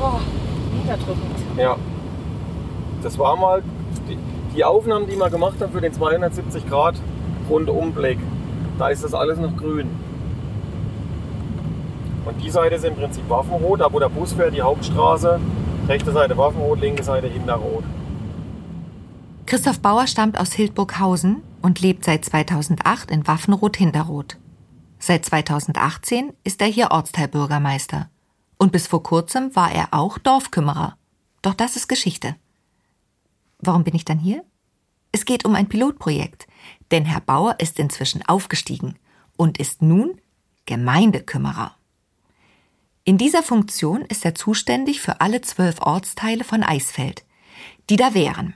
oh, 0.00 0.20
niederdrückend. 0.78 1.58
Ja. 1.58 1.76
Das 3.02 3.18
war 3.18 3.36
mal 3.36 3.64
die, 4.08 4.16
die 4.54 4.64
Aufnahmen, 4.64 5.08
die 5.08 5.16
wir 5.16 5.28
gemacht 5.28 5.60
haben 5.60 5.72
für 5.72 5.80
den 5.80 5.92
270 5.92 6.68
Grad 6.68 6.94
Rundumblick. 7.50 8.18
Da 8.78 8.90
ist 8.90 9.02
das 9.02 9.12
alles 9.12 9.38
noch 9.38 9.56
grün. 9.56 9.88
Und 12.24 12.42
die 12.42 12.50
Seite 12.50 12.76
ist 12.76 12.84
im 12.84 12.94
Prinzip 12.94 13.28
Waffenrot, 13.28 13.80
da 13.80 13.92
wo 13.92 13.98
der 13.98 14.08
Bus 14.08 14.32
fährt, 14.32 14.54
die 14.54 14.62
Hauptstraße. 14.62 15.40
Rechte 15.88 16.12
Seite 16.12 16.36
Waffenrot, 16.38 16.80
linke 16.80 17.02
Seite 17.02 17.26
Hinterrot. 17.26 17.84
Christoph 19.46 19.80
Bauer 19.80 20.06
stammt 20.06 20.38
aus 20.40 20.52
Hildburghausen 20.52 21.42
und 21.60 21.80
lebt 21.80 22.04
seit 22.04 22.24
2008 22.24 23.10
in 23.10 23.26
Waffenrot-Hinterrot. 23.26 24.38
Seit 24.98 25.26
2018 25.26 26.32
ist 26.44 26.62
er 26.62 26.68
hier 26.68 26.90
Ortsteilbürgermeister. 26.90 28.08
Und 28.56 28.72
bis 28.72 28.86
vor 28.86 29.02
kurzem 29.02 29.54
war 29.54 29.70
er 29.70 29.88
auch 29.92 30.16
Dorfkümmerer. 30.16 30.96
Doch 31.42 31.52
das 31.52 31.76
ist 31.76 31.88
Geschichte. 31.88 32.36
Warum 33.58 33.84
bin 33.84 33.94
ich 33.94 34.06
dann 34.06 34.18
hier? 34.18 34.44
Es 35.12 35.26
geht 35.26 35.44
um 35.44 35.54
ein 35.54 35.68
Pilotprojekt, 35.68 36.46
denn 36.90 37.04
Herr 37.04 37.20
Bauer 37.20 37.56
ist 37.58 37.78
inzwischen 37.78 38.24
aufgestiegen 38.26 38.98
und 39.36 39.58
ist 39.58 39.82
nun 39.82 40.18
Gemeindekümmerer. 40.64 41.76
In 43.06 43.18
dieser 43.18 43.42
Funktion 43.42 44.00
ist 44.02 44.24
er 44.24 44.34
zuständig 44.34 45.02
für 45.02 45.20
alle 45.20 45.42
zwölf 45.42 45.80
Ortsteile 45.82 46.42
von 46.42 46.62
Eisfeld, 46.62 47.24
die 47.90 47.96
da 47.96 48.14
wären 48.14 48.54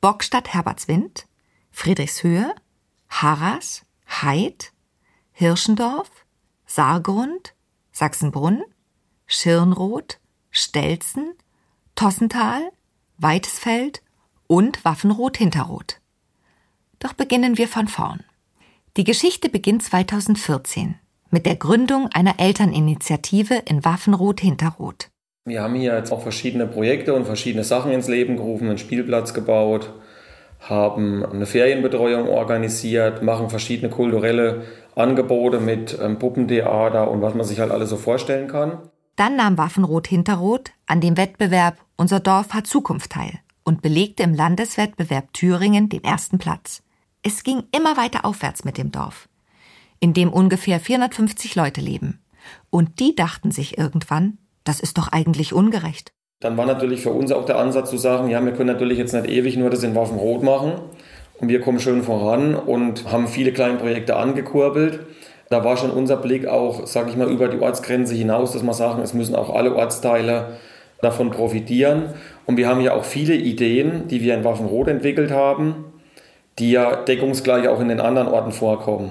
Bockstadt 0.00 0.52
Herbertswind, 0.52 1.26
Friedrichshöhe, 1.70 2.54
Harras, 3.08 3.84
Heid, 4.08 4.72
Hirschendorf, 5.32 6.10
Saargrund, 6.66 7.54
Sachsenbrunn, 7.92 8.64
Schirnroth, 9.26 10.18
Stelzen, 10.50 11.34
Tossental, 11.94 12.72
Weitesfeld 13.16 14.02
und 14.48 14.84
Waffenroth-Hinterroth. 14.84 16.00
Doch 16.98 17.12
beginnen 17.12 17.58
wir 17.58 17.68
von 17.68 17.86
vorn. 17.86 18.24
Die 18.96 19.04
Geschichte 19.04 19.48
beginnt 19.48 19.84
2014 19.84 20.98
mit 21.30 21.46
der 21.46 21.56
Gründung 21.56 22.08
einer 22.12 22.38
Elterninitiative 22.38 23.62
in 23.66 23.84
Waffenroth-Hinterroth. 23.84 25.10
Wir 25.44 25.62
haben 25.62 25.74
hier 25.74 25.96
jetzt 25.96 26.12
auch 26.12 26.22
verschiedene 26.22 26.66
Projekte 26.66 27.14
und 27.14 27.24
verschiedene 27.24 27.64
Sachen 27.64 27.92
ins 27.92 28.08
Leben 28.08 28.36
gerufen, 28.36 28.68
einen 28.68 28.78
Spielplatz 28.78 29.34
gebaut, 29.34 29.92
haben 30.60 31.24
eine 31.24 31.46
Ferienbetreuung 31.46 32.28
organisiert, 32.28 33.22
machen 33.22 33.48
verschiedene 33.48 33.90
kulturelle 33.90 34.64
Angebote 34.94 35.60
mit 35.60 35.98
ähm, 36.02 36.18
Puppentheater 36.18 37.10
und 37.10 37.22
was 37.22 37.34
man 37.34 37.46
sich 37.46 37.60
halt 37.60 37.70
alles 37.70 37.90
so 37.90 37.96
vorstellen 37.96 38.48
kann. 38.48 38.78
Dann 39.16 39.36
nahm 39.36 39.56
Waffenroth-Hinterroth 39.58 40.72
an 40.86 41.00
dem 41.00 41.16
Wettbewerb 41.16 41.78
Unser 41.96 42.20
Dorf 42.20 42.52
hat 42.52 42.66
Zukunft 42.66 43.10
teil 43.10 43.40
und 43.64 43.82
belegte 43.82 44.22
im 44.22 44.34
Landeswettbewerb 44.34 45.32
Thüringen 45.32 45.88
den 45.88 46.04
ersten 46.04 46.38
Platz. 46.38 46.82
Es 47.22 47.42
ging 47.42 47.64
immer 47.74 47.96
weiter 47.96 48.24
aufwärts 48.24 48.64
mit 48.64 48.78
dem 48.78 48.92
Dorf, 48.92 49.27
in 50.00 50.12
dem 50.12 50.32
ungefähr 50.32 50.80
450 50.80 51.54
Leute 51.54 51.80
leben. 51.80 52.20
Und 52.70 53.00
die 53.00 53.14
dachten 53.14 53.50
sich 53.50 53.78
irgendwann, 53.78 54.38
das 54.64 54.80
ist 54.80 54.98
doch 54.98 55.08
eigentlich 55.08 55.52
ungerecht. 55.52 56.12
Dann 56.40 56.56
war 56.56 56.66
natürlich 56.66 57.02
für 57.02 57.10
uns 57.10 57.32
auch 57.32 57.46
der 57.46 57.58
Ansatz 57.58 57.90
zu 57.90 57.96
sagen, 57.96 58.28
ja, 58.28 58.44
wir 58.44 58.52
können 58.52 58.68
natürlich 58.68 58.98
jetzt 58.98 59.12
nicht 59.12 59.28
ewig 59.28 59.56
nur 59.56 59.70
das 59.70 59.82
in 59.82 59.94
Waffenrot 59.94 60.42
machen 60.42 60.74
und 61.40 61.48
wir 61.48 61.60
kommen 61.60 61.80
schön 61.80 62.02
voran 62.02 62.54
und 62.54 63.10
haben 63.10 63.26
viele 63.26 63.52
kleine 63.52 63.78
Projekte 63.78 64.16
angekurbelt. 64.16 65.00
Da 65.50 65.64
war 65.64 65.76
schon 65.76 65.90
unser 65.90 66.16
Blick 66.16 66.46
auch, 66.46 66.86
sage 66.86 67.10
ich 67.10 67.16
mal, 67.16 67.30
über 67.30 67.48
die 67.48 67.58
Ortsgrenze 67.58 68.14
hinaus, 68.14 68.52
dass 68.52 68.62
wir 68.62 68.74
sagen, 68.74 69.02
es 69.02 69.14
müssen 69.14 69.34
auch 69.34 69.54
alle 69.54 69.74
Ortsteile 69.74 70.58
davon 71.00 71.30
profitieren. 71.30 72.14
Und 72.46 72.56
wir 72.56 72.68
haben 72.68 72.80
ja 72.80 72.92
auch 72.92 73.04
viele 73.04 73.34
Ideen, 73.34 74.08
die 74.08 74.22
wir 74.22 74.34
in 74.34 74.44
Waffenrot 74.44 74.88
entwickelt 74.88 75.30
haben, 75.30 75.86
die 76.58 76.70
ja 76.70 76.96
deckungsgleich 76.96 77.68
auch 77.68 77.80
in 77.80 77.88
den 77.88 78.00
anderen 78.00 78.28
Orten 78.28 78.52
vorkommen. 78.52 79.10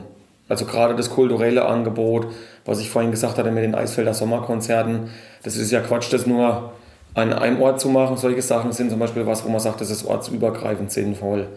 Also 0.49 0.65
gerade 0.65 0.95
das 0.95 1.09
kulturelle 1.09 1.65
Angebot, 1.65 2.27
was 2.65 2.79
ich 2.79 2.89
vorhin 2.89 3.11
gesagt 3.11 3.37
hatte 3.37 3.51
mit 3.51 3.63
den 3.63 3.75
Eisfelder 3.75 4.13
Sommerkonzerten, 4.13 5.09
das 5.43 5.57
ist 5.57 5.71
ja 5.71 5.81
Quatsch, 5.81 6.11
das 6.11 6.25
nur 6.25 6.73
an 7.13 7.33
einem 7.33 7.61
Ort 7.61 7.81
zu 7.81 7.89
machen. 7.89 8.15
Solche 8.17 8.41
Sachen 8.41 8.71
sind 8.71 8.89
zum 8.89 8.99
Beispiel 8.99 9.25
was, 9.25 9.43
wo 9.43 9.49
man 9.49 9.59
sagt, 9.59 9.81
das 9.81 9.89
ist 9.89 10.05
ortsübergreifend 10.05 10.91
sinnvoll. 10.91 11.47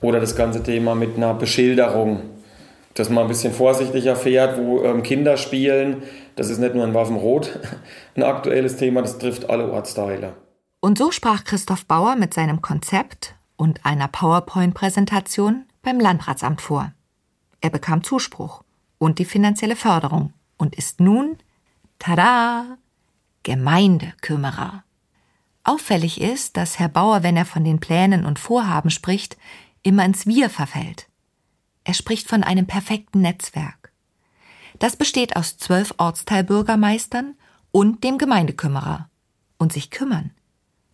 Oder 0.00 0.20
das 0.20 0.36
ganze 0.36 0.62
Thema 0.62 0.94
mit 0.94 1.16
einer 1.16 1.34
Beschilderung, 1.34 2.20
dass 2.94 3.10
man 3.10 3.24
ein 3.24 3.28
bisschen 3.28 3.52
vorsichtiger 3.52 4.16
fährt, 4.16 4.58
wo 4.58 4.82
ähm, 4.84 5.02
Kinder 5.02 5.36
spielen. 5.36 6.02
Das 6.36 6.48
ist 6.48 6.58
nicht 6.58 6.74
nur 6.74 6.84
in 6.84 6.94
Waffenrot 6.94 7.58
ein 8.14 8.22
aktuelles 8.22 8.76
Thema, 8.76 9.02
das 9.02 9.18
trifft 9.18 9.50
alle 9.50 9.70
Ortsteile. 9.70 10.32
Und 10.80 10.96
so 10.96 11.10
sprach 11.10 11.44
Christoph 11.44 11.84
Bauer 11.84 12.16
mit 12.16 12.32
seinem 12.32 12.62
Konzept 12.62 13.34
und 13.56 13.84
einer 13.84 14.08
PowerPoint-Präsentation 14.08 15.66
beim 15.82 16.00
Landratsamt 16.00 16.62
vor. 16.62 16.92
Er 17.60 17.70
bekam 17.70 18.02
Zuspruch 18.02 18.62
und 18.98 19.18
die 19.18 19.24
finanzielle 19.24 19.76
Förderung 19.76 20.32
und 20.56 20.74
ist 20.74 21.00
nun, 21.00 21.38
tada, 21.98 22.78
Gemeindekümmerer. 23.42 24.84
Auffällig 25.64 26.20
ist, 26.20 26.56
dass 26.56 26.78
Herr 26.78 26.88
Bauer, 26.88 27.22
wenn 27.22 27.36
er 27.36 27.46
von 27.46 27.64
den 27.64 27.80
Plänen 27.80 28.24
und 28.24 28.38
Vorhaben 28.38 28.90
spricht, 28.90 29.36
immer 29.82 30.04
ins 30.04 30.26
Wir 30.26 30.50
verfällt. 30.50 31.08
Er 31.84 31.94
spricht 31.94 32.28
von 32.28 32.42
einem 32.42 32.66
perfekten 32.66 33.20
Netzwerk. 33.20 33.92
Das 34.78 34.96
besteht 34.96 35.36
aus 35.36 35.58
zwölf 35.58 35.94
Ortsteilbürgermeistern 35.98 37.34
und 37.70 38.04
dem 38.04 38.18
Gemeindekümmerer. 38.18 39.08
Und 39.58 39.74
sich 39.74 39.90
kümmern. 39.90 40.30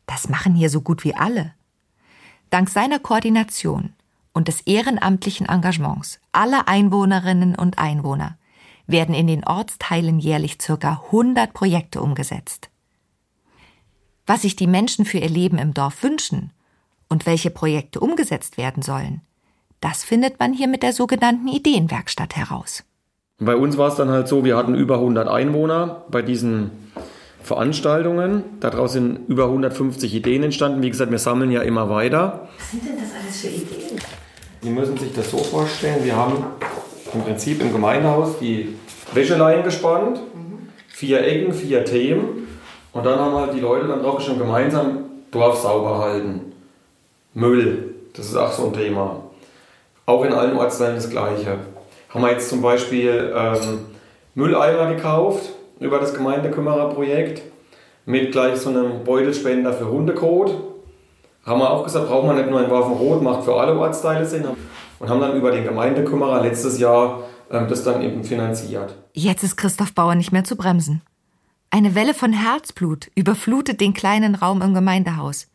Das 0.07 0.29
machen 0.29 0.55
hier 0.55 0.70
so 0.70 0.81
gut 0.81 1.05
wie 1.05 1.14
alle. 1.14 1.55
Dank 2.50 2.68
seiner 2.68 2.98
Koordination 2.98 3.94
und 4.37 4.46
des 4.46 4.61
ehrenamtlichen 4.61 5.49
Engagements 5.49 6.20
aller 6.31 6.68
Einwohnerinnen 6.68 7.57
und 7.57 7.79
Einwohner 7.79 8.38
werden 8.87 9.14
in 9.14 9.27
den 9.27 9.44
Ortsteilen 9.44 10.20
jährlich 10.20 10.59
circa 10.62 11.03
100 11.11 11.53
Projekte 11.53 12.01
umgesetzt 12.01 12.70
was 14.27 14.42
sich 14.42 14.57
die 14.57 14.66
Menschen 14.66 15.05
für 15.05 15.18
ihr 15.18 15.29
Leben 15.29 15.59
im 15.59 15.72
Dorf 15.72 16.03
wünschen 16.03 16.51
und 17.09 17.27
welche 17.27 17.51
Projekte 17.51 18.01
umgesetzt 18.01 18.59
werden 18.59 18.83
sollen, 18.83 19.20
das 19.81 20.05
findet 20.05 20.40
man 20.40 20.53
hier 20.53 20.68
mit 20.68 20.83
der 20.83 20.92
sogenannten 20.92 21.49
Ideenwerkstatt 21.49 22.35
heraus. 22.35 22.85
Bei 23.38 23.55
uns 23.55 23.77
war 23.77 23.88
es 23.88 23.96
dann 23.96 24.09
halt 24.09 24.29
so, 24.29 24.44
wir 24.44 24.57
hatten 24.57 24.75
über 24.75 24.96
100 24.96 25.29
Einwohner 25.29 26.05
bei 26.11 26.22
diesen 26.22 26.70
Veranstaltungen. 27.42 28.42
Daraus 28.61 28.94
sind 28.94 29.29
über 29.29 29.44
150 29.44 30.14
Ideen 30.14 30.42
entstanden. 30.42 30.83
Wie 30.83 30.90
gesagt, 30.90 31.11
wir 31.11 31.18
sammeln 31.18 31.53
ja 31.53 31.61
immer 31.61 31.90
weiter. 31.90 32.49
Was 32.59 32.70
sind 32.70 32.87
denn 32.87 32.96
das 32.96 33.11
alles 33.12 33.40
für 33.40 33.49
Ideen? 33.49 33.76
Sie 34.62 34.71
müssen 34.71 34.97
sich 34.97 35.12
das 35.14 35.31
so 35.31 35.38
vorstellen, 35.38 36.05
wir 36.05 36.16
haben 36.16 36.45
im 37.12 37.23
Prinzip 37.23 37.61
im 37.61 37.73
Gemeindehaus 37.73 38.38
die 38.40 38.77
Wäscheleien 39.12 39.62
gespannt, 39.62 40.21
vier 40.88 41.25
Ecken, 41.25 41.53
vier 41.53 41.85
Themen 41.85 42.49
und 42.92 43.05
dann 43.05 43.19
haben 43.19 43.35
halt 43.35 43.55
die 43.55 43.61
Leute 43.61 43.87
dann 43.87 44.03
drauf 44.03 44.21
schon 44.21 44.38
gemeinsam 44.38 45.05
Dorf 45.31 45.61
sauber 45.61 45.99
halten. 45.99 46.53
Müll, 47.35 47.95
das 48.14 48.27
ist 48.27 48.37
auch 48.37 48.53
so 48.53 48.66
ein 48.66 48.73
Thema. 48.73 49.21
Auch 50.07 50.25
in 50.25 50.33
allen 50.33 50.57
Ortsteilen 50.57 50.97
das 50.97 51.11
Gleiche. 51.11 51.59
Haben 52.09 52.23
wir 52.23 52.31
jetzt 52.31 52.49
zum 52.49 52.62
Beispiel 52.62 53.35
ähm, 53.37 53.81
Mülleimer 54.35 54.95
gekauft 54.95 55.51
über 55.81 55.99
das 55.99 56.14
Gemeindekümmererprojekt 56.14 57.42
mit 58.07 58.33
gleich 58.33 58.57
so 58.59 58.71
einem 58.71 59.05
Beutelspender 59.05 59.73
für 59.73 59.88
Hundekot. 59.88 60.55
Haben 61.46 61.61
wir 61.61 61.70
auch 61.70 61.85
gesagt, 61.85 62.09
braucht 62.09 62.26
man 62.26 62.37
nicht 62.37 62.50
nur 62.50 62.62
in 62.62 62.70
Waffenrot, 62.70 63.22
macht 63.22 63.44
für 63.44 63.54
alle 63.54 63.78
Ortsteile 63.78 64.26
Sinn. 64.26 64.44
Und 64.98 65.09
haben 65.09 65.20
dann 65.20 65.37
über 65.37 65.52
den 65.52 65.64
Gemeindekümmerer 65.64 66.42
letztes 66.42 66.78
Jahr 66.78 67.22
ähm, 67.50 67.68
das 67.68 67.85
dann 67.85 68.02
eben 68.02 68.24
finanziert. 68.24 68.96
Jetzt 69.12 69.44
ist 69.44 69.56
Christoph 69.56 69.94
Bauer 69.94 70.16
nicht 70.16 70.32
mehr 70.32 70.44
zu 70.44 70.56
bremsen. 70.56 71.02
Eine 71.70 71.94
Welle 71.94 72.14
von 72.14 72.32
Herzblut 72.32 73.11
überflutet 73.14 73.80
den 73.80 73.94
kleinen 73.94 74.35
Raum 74.35 74.61
im 74.62 74.74
Gemeindehaus. 74.74 75.46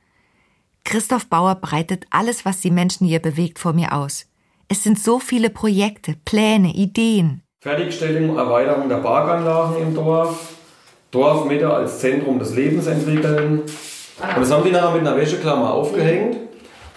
Christoph 0.84 1.28
Bauer 1.28 1.56
breitet 1.56 2.06
alles, 2.10 2.46
was 2.46 2.62
die 2.62 2.72
Menschen 2.72 3.06
hier 3.06 3.20
bewegt, 3.20 3.60
vor 3.60 3.74
mir 3.74 3.94
aus. 3.94 4.26
Es 4.68 4.84
sind 4.84 5.00
so 5.00 5.20
viele 5.20 5.50
Projekte, 5.50 6.16
Pläne, 6.24 6.74
Ideen. 6.74 7.44
Fertigstellung, 7.60 8.38
Erweiterung 8.38 8.88
der 8.88 8.98
Parkanlagen 8.98 9.82
im 9.82 9.94
Dorf, 9.94 10.54
Dorfmitte 11.12 11.70
als 11.70 12.00
Zentrum 12.00 12.40
des 12.40 12.56
Lebens 12.56 12.88
entwickeln. 12.88 13.62
Und 14.22 14.42
das 14.42 14.52
haben 14.52 14.64
die 14.64 14.72
nachher 14.72 14.92
mit 14.92 15.02
einer 15.02 15.18
Wäscheklammer 15.18 15.74
aufgehängt. 15.74 16.38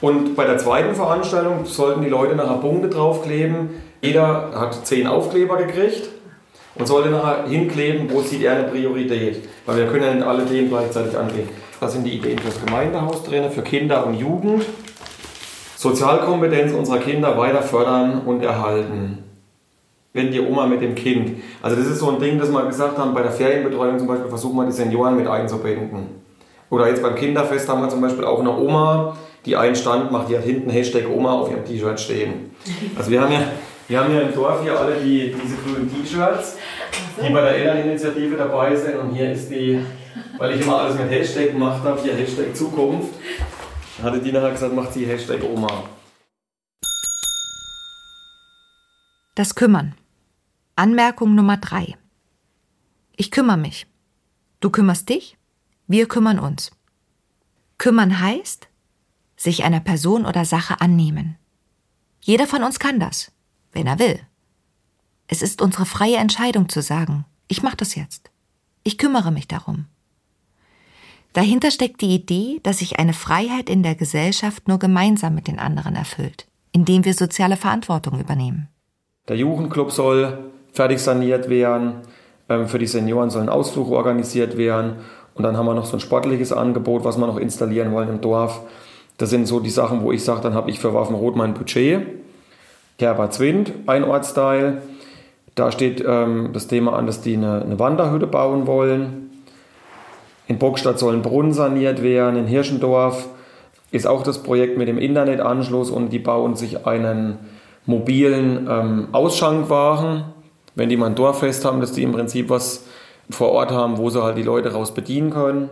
Und 0.00 0.36
bei 0.36 0.44
der 0.44 0.58
zweiten 0.58 0.94
Veranstaltung 0.94 1.64
sollten 1.64 2.02
die 2.02 2.10
Leute 2.10 2.34
nachher 2.34 2.58
Punkte 2.58 2.88
draufkleben. 2.88 3.70
Jeder 4.02 4.50
hat 4.54 4.86
zehn 4.86 5.06
Aufkleber 5.06 5.56
gekriegt 5.56 6.10
und 6.74 6.86
sollte 6.86 7.08
nachher 7.08 7.46
hinkleben, 7.48 8.10
wo 8.10 8.20
sieht 8.20 8.42
er 8.42 8.56
eine 8.56 8.64
Priorität. 8.64 9.48
Weil 9.64 9.76
wir 9.78 9.86
können 9.86 10.04
ja 10.04 10.14
nicht 10.14 10.26
alle 10.26 10.44
Themen 10.44 10.68
gleichzeitig 10.68 11.16
angehen. 11.16 11.48
Da 11.80 11.88
sind 11.88 12.04
die 12.04 12.16
Ideen 12.16 12.38
fürs 12.38 12.62
Gemeindehaus 12.64 13.24
drin, 13.24 13.50
für 13.50 13.62
Kinder 13.62 14.06
und 14.06 14.14
Jugend. 14.14 14.64
Sozialkompetenz 15.76 16.72
unserer 16.72 16.98
Kinder 16.98 17.36
weiter 17.38 17.62
fördern 17.62 18.22
und 18.26 18.42
erhalten. 18.42 19.18
Wenn 20.12 20.30
die 20.30 20.40
Oma 20.40 20.66
mit 20.66 20.82
dem 20.82 20.94
Kind. 20.94 21.42
Also 21.62 21.76
das 21.76 21.86
ist 21.86 21.98
so 21.98 22.10
ein 22.10 22.20
Ding, 22.20 22.38
das 22.38 22.50
wir 22.50 22.64
gesagt 22.66 22.98
haben, 22.98 23.14
bei 23.14 23.22
der 23.22 23.32
Ferienbetreuung 23.32 23.98
zum 23.98 24.06
Beispiel 24.06 24.28
versuchen 24.28 24.56
wir 24.56 24.66
die 24.66 24.72
Senioren 24.72 25.16
mit 25.16 25.26
einzubinden. 25.26 26.23
Oder 26.74 26.88
jetzt 26.88 27.02
beim 27.02 27.14
Kinderfest 27.14 27.68
haben 27.68 27.82
wir 27.82 27.88
zum 27.88 28.00
Beispiel 28.00 28.24
auch 28.24 28.40
eine 28.40 28.50
Oma, 28.50 29.16
die 29.46 29.56
einen 29.56 29.76
Stand 29.76 30.10
macht, 30.10 30.28
die 30.28 30.36
hat 30.36 30.42
hinten 30.42 30.70
Hashtag 30.70 31.08
Oma 31.08 31.32
auf 31.32 31.48
ihrem 31.48 31.64
T-Shirt 31.64 32.00
stehen. 32.00 32.50
Also 32.98 33.12
wir 33.12 33.20
haben 33.20 33.32
ja 33.32 33.42
wir 33.86 34.00
haben 34.00 34.12
ja 34.12 34.22
im 34.22 34.34
Dorf 34.34 34.62
hier 34.62 34.76
alle 34.76 34.96
die, 34.96 35.32
diese 35.40 35.56
grünen 35.56 35.88
T-Shirts, 35.88 36.56
die 37.22 37.32
bei 37.32 37.40
der 37.42 37.56
Elterninitiative 37.56 38.36
dabei 38.36 38.74
sind. 38.74 38.96
Und 38.96 39.14
hier 39.14 39.30
ist 39.30 39.50
die, 39.50 39.84
weil 40.36 40.54
ich 40.56 40.62
immer 40.62 40.80
alles 40.80 40.98
mit 40.98 41.08
Hashtag 41.10 41.52
gemacht 41.52 41.84
habe, 41.84 42.00
hier 42.00 42.14
Hashtag 42.14 42.56
Zukunft. 42.56 43.14
Hatte 44.02 44.18
die 44.18 44.32
nachher 44.32 44.50
gesagt, 44.50 44.74
macht 44.74 44.92
sie 44.92 45.06
Hashtag 45.06 45.44
Oma. 45.44 45.84
Das 49.36 49.54
Kümmern. 49.54 49.94
Anmerkung 50.74 51.36
Nummer 51.36 51.58
drei. 51.58 51.94
Ich 53.16 53.30
kümmere 53.30 53.58
mich. 53.58 53.86
Du 54.58 54.70
kümmerst 54.70 55.08
dich. 55.08 55.36
Wir 55.86 56.08
kümmern 56.08 56.38
uns. 56.38 56.70
Kümmern 57.78 58.20
heißt, 58.20 58.68
sich 59.36 59.64
einer 59.64 59.80
Person 59.80 60.26
oder 60.26 60.44
Sache 60.44 60.80
annehmen. 60.80 61.36
Jeder 62.20 62.46
von 62.46 62.62
uns 62.62 62.78
kann 62.78 63.00
das 63.00 63.34
wenn 63.74 63.86
er 63.86 63.98
will. 63.98 64.18
Es 65.26 65.42
ist 65.42 65.60
unsere 65.60 65.84
freie 65.84 66.16
Entscheidung 66.16 66.68
zu 66.68 66.80
sagen, 66.80 67.24
ich 67.48 67.62
mache 67.62 67.76
das 67.76 67.94
jetzt. 67.94 68.30
Ich 68.82 68.98
kümmere 68.98 69.30
mich 69.30 69.48
darum. 69.48 69.86
Dahinter 71.32 71.70
steckt 71.70 72.00
die 72.00 72.14
Idee, 72.14 72.60
dass 72.62 72.78
sich 72.78 72.98
eine 72.98 73.12
Freiheit 73.12 73.68
in 73.68 73.82
der 73.82 73.96
Gesellschaft 73.96 74.68
nur 74.68 74.78
gemeinsam 74.78 75.34
mit 75.34 75.48
den 75.48 75.58
anderen 75.58 75.96
erfüllt, 75.96 76.46
indem 76.72 77.04
wir 77.04 77.14
soziale 77.14 77.56
Verantwortung 77.56 78.20
übernehmen. 78.20 78.68
Der 79.28 79.36
Jugendclub 79.36 79.90
soll 79.90 80.52
fertig 80.72 81.00
saniert 81.00 81.48
werden, 81.48 82.02
ähm, 82.48 82.68
für 82.68 82.78
die 82.78 82.86
Senioren 82.86 83.30
sollen 83.30 83.48
Ausflüge 83.48 83.90
organisiert 83.90 84.56
werden 84.56 84.96
und 85.34 85.42
dann 85.42 85.56
haben 85.56 85.66
wir 85.66 85.74
noch 85.74 85.86
so 85.86 85.96
ein 85.96 86.00
sportliches 86.00 86.52
Angebot, 86.52 87.04
was 87.04 87.18
wir 87.18 87.26
noch 87.26 87.38
installieren 87.38 87.92
wollen 87.92 88.08
im 88.08 88.20
Dorf. 88.20 88.60
Das 89.18 89.30
sind 89.30 89.46
so 89.46 89.60
die 89.60 89.70
Sachen, 89.70 90.02
wo 90.02 90.12
ich 90.12 90.24
sage, 90.24 90.40
dann 90.40 90.54
habe 90.54 90.70
ich 90.70 90.78
für 90.78 90.94
Waffenrot 90.94 91.36
mein 91.36 91.54
Budget. 91.54 92.02
Kerberzwind, 92.98 93.72
ein 93.86 94.04
Ortsteil. 94.04 94.82
Da 95.54 95.72
steht 95.72 96.02
ähm, 96.06 96.50
das 96.52 96.68
Thema 96.68 96.94
an, 96.94 97.06
dass 97.06 97.20
die 97.20 97.34
eine, 97.34 97.62
eine 97.62 97.78
Wanderhütte 97.78 98.26
bauen 98.26 98.66
wollen. 98.66 99.30
In 100.46 100.58
Burgstadt 100.58 100.98
sollen 100.98 101.22
Brunnen 101.22 101.52
saniert 101.52 102.02
werden. 102.02 102.36
In 102.36 102.46
Hirschendorf 102.46 103.28
ist 103.90 104.06
auch 104.06 104.22
das 104.22 104.42
Projekt 104.42 104.78
mit 104.78 104.88
dem 104.88 104.98
Internetanschluss 104.98 105.90
und 105.90 106.10
die 106.10 106.18
bauen 106.18 106.56
sich 106.56 106.86
einen 106.86 107.38
mobilen 107.86 108.68
ähm, 108.70 109.08
Ausschankwagen. 109.12 110.24
Wenn 110.74 110.88
die 110.88 110.96
mal 110.96 111.06
ein 111.06 111.14
Dorffest 111.14 111.64
haben, 111.64 111.80
dass 111.80 111.92
die 111.92 112.02
im 112.02 112.12
Prinzip 112.12 112.50
was 112.50 112.84
vor 113.30 113.50
Ort 113.52 113.70
haben, 113.70 113.98
wo 113.98 114.10
sie 114.10 114.22
halt 114.22 114.36
die 114.36 114.42
Leute 114.42 114.72
raus 114.72 114.94
bedienen 114.94 115.30
können. 115.30 115.70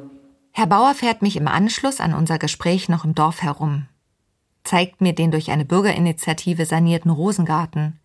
Herr 0.53 0.67
Bauer 0.67 0.95
fährt 0.95 1.23
mich 1.23 1.37
im 1.37 1.49
Anschluss 1.49 2.01
an 2.01 2.15
unser 2.15 2.39
Gespräch 2.39 2.89
noch 2.89 3.05
im 3.05 3.15
Dorf 3.15 3.43
herum, 3.43 3.87
zeigt 4.65 5.01
mir 5.01 5.15
den 5.15 5.31
durch 5.31 5.51
eine 5.51 5.65
Bürgerinitiative 5.65 6.67
sanierten 6.67 7.11
Rosengarten, 7.11 7.99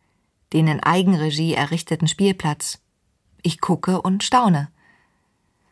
den 0.54 0.68
in 0.68 0.82
Eigenregie 0.82 1.54
errichteten 1.54 2.08
Spielplatz. 2.08 2.80
Ich 3.42 3.60
gucke 3.60 4.02
und 4.02 4.24
staune. 4.24 4.70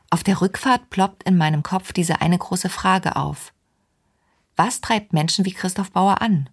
Auf 0.09 0.23
der 0.23 0.41
Rückfahrt 0.41 0.89
ploppt 0.89 1.23
in 1.23 1.37
meinem 1.37 1.63
Kopf 1.63 1.93
diese 1.93 2.21
eine 2.21 2.37
große 2.37 2.69
Frage 2.69 3.15
auf. 3.15 3.53
Was 4.55 4.81
treibt 4.81 5.13
Menschen 5.13 5.45
wie 5.45 5.53
Christoph 5.53 5.91
Bauer 5.91 6.21
an? 6.21 6.49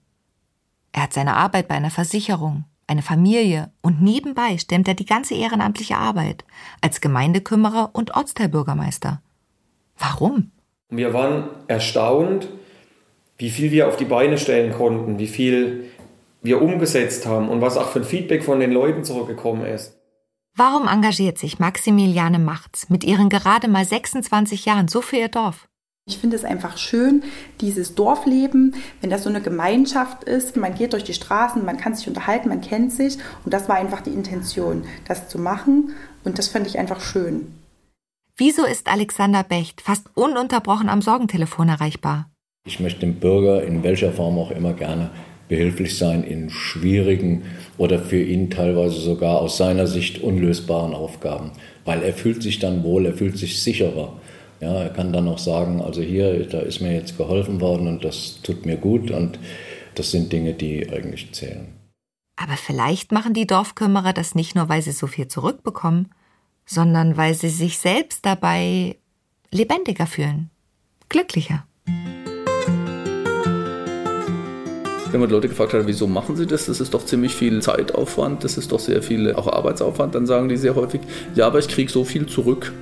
Er 0.92 1.02
hat 1.02 1.12
seine 1.12 1.34
Arbeit 1.36 1.68
bei 1.68 1.74
einer 1.74 1.90
Versicherung, 1.90 2.64
eine 2.86 3.02
Familie 3.02 3.70
und 3.80 4.02
nebenbei 4.02 4.58
stemmt 4.58 4.88
er 4.88 4.94
die 4.94 5.06
ganze 5.06 5.34
ehrenamtliche 5.34 5.96
Arbeit 5.96 6.44
als 6.80 7.00
Gemeindekümmerer 7.00 7.90
und 7.92 8.14
Ortsteilbürgermeister. 8.14 9.22
Warum? 9.98 10.50
Wir 10.88 11.14
waren 11.14 11.48
erstaunt, 11.68 12.48
wie 13.38 13.50
viel 13.50 13.70
wir 13.70 13.88
auf 13.88 13.96
die 13.96 14.04
Beine 14.04 14.38
stellen 14.38 14.72
konnten, 14.72 15.18
wie 15.18 15.26
viel 15.26 15.90
wir 16.42 16.60
umgesetzt 16.60 17.26
haben 17.26 17.48
und 17.48 17.60
was 17.60 17.76
auch 17.76 17.88
für 17.88 18.00
ein 18.00 18.04
Feedback 18.04 18.44
von 18.44 18.60
den 18.60 18.72
Leuten 18.72 19.04
zurückgekommen 19.04 19.64
ist. 19.64 19.96
Warum 20.54 20.86
engagiert 20.86 21.38
sich 21.38 21.58
Maximiliane 21.58 22.38
Macht's 22.38 22.90
mit 22.90 23.04
ihren 23.04 23.30
gerade 23.30 23.68
mal 23.68 23.84
26 23.84 24.66
Jahren 24.66 24.88
so 24.88 25.00
für 25.00 25.16
ihr 25.16 25.28
Dorf? 25.28 25.66
Ich 26.04 26.18
finde 26.18 26.34
es 26.34 26.44
einfach 26.44 26.78
schön, 26.78 27.22
dieses 27.60 27.94
Dorfleben, 27.94 28.74
wenn 29.00 29.10
das 29.10 29.22
so 29.22 29.28
eine 29.28 29.40
Gemeinschaft 29.40 30.24
ist, 30.24 30.56
man 30.56 30.74
geht 30.74 30.94
durch 30.94 31.04
die 31.04 31.14
Straßen, 31.14 31.64
man 31.64 31.76
kann 31.76 31.94
sich 31.94 32.08
unterhalten, 32.08 32.48
man 32.48 32.60
kennt 32.60 32.92
sich 32.92 33.18
und 33.44 33.54
das 33.54 33.68
war 33.68 33.76
einfach 33.76 34.00
die 34.00 34.10
Intention, 34.10 34.84
das 35.06 35.28
zu 35.28 35.38
machen 35.38 35.94
und 36.24 36.38
das 36.38 36.48
fand 36.48 36.66
ich 36.66 36.76
einfach 36.76 37.00
schön. 37.00 37.54
Wieso 38.36 38.64
ist 38.64 38.88
Alexander 38.88 39.44
Becht 39.44 39.80
fast 39.80 40.08
ununterbrochen 40.14 40.88
am 40.88 41.02
Sorgentelefon 41.02 41.68
erreichbar? 41.68 42.28
Ich 42.66 42.80
möchte 42.80 43.00
dem 43.00 43.20
Bürger 43.20 43.62
in 43.62 43.84
welcher 43.84 44.12
Form 44.12 44.38
auch 44.38 44.50
immer 44.50 44.72
gerne 44.72 45.10
behilflich 45.48 45.98
sein 45.98 46.24
in 46.24 46.50
schwierigen 46.50 47.42
oder 47.78 48.00
für 48.00 48.20
ihn 48.20 48.50
teilweise 48.50 48.98
sogar 48.98 49.38
aus 49.38 49.56
seiner 49.56 49.86
Sicht 49.86 50.20
unlösbaren 50.20 50.94
Aufgaben, 50.94 51.52
weil 51.84 52.02
er 52.02 52.12
fühlt 52.12 52.42
sich 52.42 52.58
dann 52.58 52.82
wohl, 52.82 53.06
er 53.06 53.14
fühlt 53.14 53.38
sich 53.38 53.62
sicherer. 53.62 54.14
Ja, 54.62 54.74
er 54.74 54.90
kann 54.90 55.12
dann 55.12 55.26
auch 55.26 55.38
sagen, 55.38 55.82
also 55.82 56.02
hier, 56.02 56.46
da 56.46 56.60
ist 56.60 56.80
mir 56.80 56.94
jetzt 56.94 57.18
geholfen 57.18 57.60
worden 57.60 57.88
und 57.88 58.04
das 58.04 58.42
tut 58.44 58.64
mir 58.64 58.76
gut 58.76 59.10
und 59.10 59.40
das 59.96 60.12
sind 60.12 60.32
Dinge, 60.32 60.54
die 60.54 60.88
eigentlich 60.88 61.32
zählen. 61.32 61.66
Aber 62.36 62.52
vielleicht 62.52 63.10
machen 63.10 63.34
die 63.34 63.48
Dorfkümmerer 63.48 64.12
das 64.12 64.36
nicht 64.36 64.54
nur, 64.54 64.68
weil 64.68 64.80
sie 64.80 64.92
so 64.92 65.08
viel 65.08 65.26
zurückbekommen, 65.26 66.14
sondern 66.64 67.16
weil 67.16 67.34
sie 67.34 67.48
sich 67.48 67.78
selbst 67.78 68.24
dabei 68.24 68.98
lebendiger 69.50 70.06
fühlen, 70.06 70.50
glücklicher. 71.08 71.66
Wenn 75.10 75.20
man 75.20 75.28
Leute 75.28 75.48
gefragt 75.48 75.74
hat, 75.74 75.88
wieso 75.88 76.06
machen 76.06 76.36
sie 76.36 76.46
das, 76.46 76.66
das 76.66 76.80
ist 76.80 76.94
doch 76.94 77.04
ziemlich 77.04 77.34
viel 77.34 77.60
Zeitaufwand, 77.62 78.44
das 78.44 78.56
ist 78.56 78.70
doch 78.70 78.78
sehr 78.78 79.02
viel 79.02 79.34
auch 79.34 79.48
Arbeitsaufwand, 79.48 80.14
dann 80.14 80.26
sagen 80.26 80.48
die 80.48 80.56
sehr 80.56 80.76
häufig, 80.76 81.00
ja, 81.34 81.48
aber 81.48 81.58
ich 81.58 81.66
kriege 81.66 81.90
so 81.90 82.04
viel 82.04 82.26
zurück. 82.26 82.72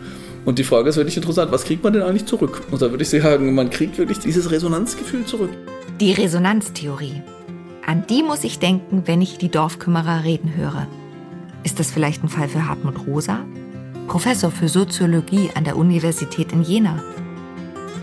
Und 0.44 0.58
die 0.58 0.64
Frage 0.64 0.88
ist 0.88 0.96
wirklich 0.96 1.16
interessant, 1.16 1.52
was 1.52 1.64
kriegt 1.64 1.84
man 1.84 1.92
denn 1.92 2.02
eigentlich 2.02 2.26
zurück? 2.26 2.62
Und 2.70 2.80
da 2.80 2.90
würde 2.90 3.02
ich 3.02 3.10
sagen, 3.10 3.54
man 3.54 3.70
kriegt 3.70 3.98
wirklich 3.98 4.18
dieses 4.18 4.50
Resonanzgefühl 4.50 5.24
zurück. 5.24 5.50
Die 6.00 6.12
Resonanztheorie. 6.12 7.22
An 7.86 8.04
die 8.08 8.22
muss 8.22 8.44
ich 8.44 8.58
denken, 8.58 9.02
wenn 9.06 9.20
ich 9.20 9.38
die 9.38 9.50
Dorfkümmerer 9.50 10.24
reden 10.24 10.54
höre. 10.56 10.86
Ist 11.62 11.78
das 11.78 11.90
vielleicht 11.90 12.24
ein 12.24 12.28
Fall 12.28 12.48
für 12.48 12.66
Hartmut 12.66 13.06
Rosa? 13.06 13.40
Professor 14.08 14.50
für 14.50 14.68
Soziologie 14.68 15.50
an 15.54 15.64
der 15.64 15.76
Universität 15.76 16.52
in 16.52 16.62
Jena. 16.62 17.02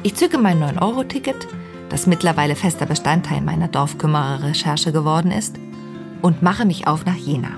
Ich 0.04 0.16
zücke 0.16 0.38
mein 0.38 0.62
9-Euro-Ticket, 0.62 1.48
das 1.90 2.06
mittlerweile 2.06 2.56
fester 2.56 2.86
Bestandteil 2.86 3.42
meiner 3.42 3.68
Dorfkümmerer-Recherche 3.68 4.92
geworden 4.92 5.32
ist, 5.32 5.56
und 6.22 6.42
mache 6.42 6.66
mich 6.66 6.88
auf 6.88 7.06
nach 7.06 7.16
Jena. 7.16 7.50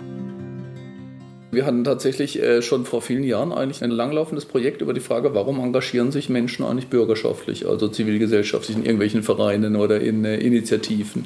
Wir 1.51 1.65
hatten 1.65 1.83
tatsächlich 1.83 2.39
äh, 2.39 2.61
schon 2.61 2.85
vor 2.85 3.01
vielen 3.01 3.23
Jahren 3.23 3.51
eigentlich 3.51 3.83
ein 3.83 3.89
langlaufendes 3.89 4.45
Projekt 4.45 4.83
über 4.83 4.93
die 4.93 4.99
Frage, 4.99 5.33
warum 5.33 5.59
engagieren 5.59 6.11
sich 6.11 6.29
Menschen 6.29 6.63
eigentlich 6.63 6.89
bürgerschaftlich, 6.89 7.67
also 7.67 7.87
zivilgesellschaftlich 7.87 8.77
in 8.77 8.83
irgendwelchen 8.83 9.23
Vereinen 9.23 9.75
oder 9.75 9.99
in 9.99 10.23
äh, 10.25 10.37
Initiativen, 10.37 11.25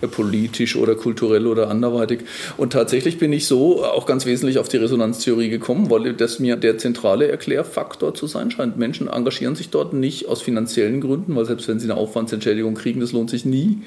äh, 0.00 0.06
politisch 0.06 0.76
oder 0.76 0.94
kulturell 0.94 1.48
oder 1.48 1.70
anderweitig. 1.70 2.20
Und 2.56 2.72
tatsächlich 2.72 3.18
bin 3.18 3.32
ich 3.32 3.48
so 3.48 3.84
auch 3.84 4.06
ganz 4.06 4.26
wesentlich 4.26 4.60
auf 4.60 4.68
die 4.68 4.76
Resonanztheorie 4.76 5.48
gekommen, 5.48 5.90
weil 5.90 6.12
das 6.12 6.38
mir 6.38 6.54
der 6.54 6.78
zentrale 6.78 7.26
Erklärfaktor 7.26 8.14
zu 8.14 8.28
sein 8.28 8.52
scheint. 8.52 8.76
Menschen 8.76 9.08
engagieren 9.08 9.56
sich 9.56 9.70
dort 9.70 9.92
nicht 9.92 10.28
aus 10.28 10.40
finanziellen 10.40 11.00
Gründen, 11.00 11.34
weil 11.34 11.46
selbst 11.46 11.66
wenn 11.66 11.80
sie 11.80 11.90
eine 11.90 11.98
Aufwandsentschädigung 11.98 12.74
kriegen, 12.74 13.00
das 13.00 13.10
lohnt 13.10 13.28
sich 13.28 13.44
nie. 13.44 13.78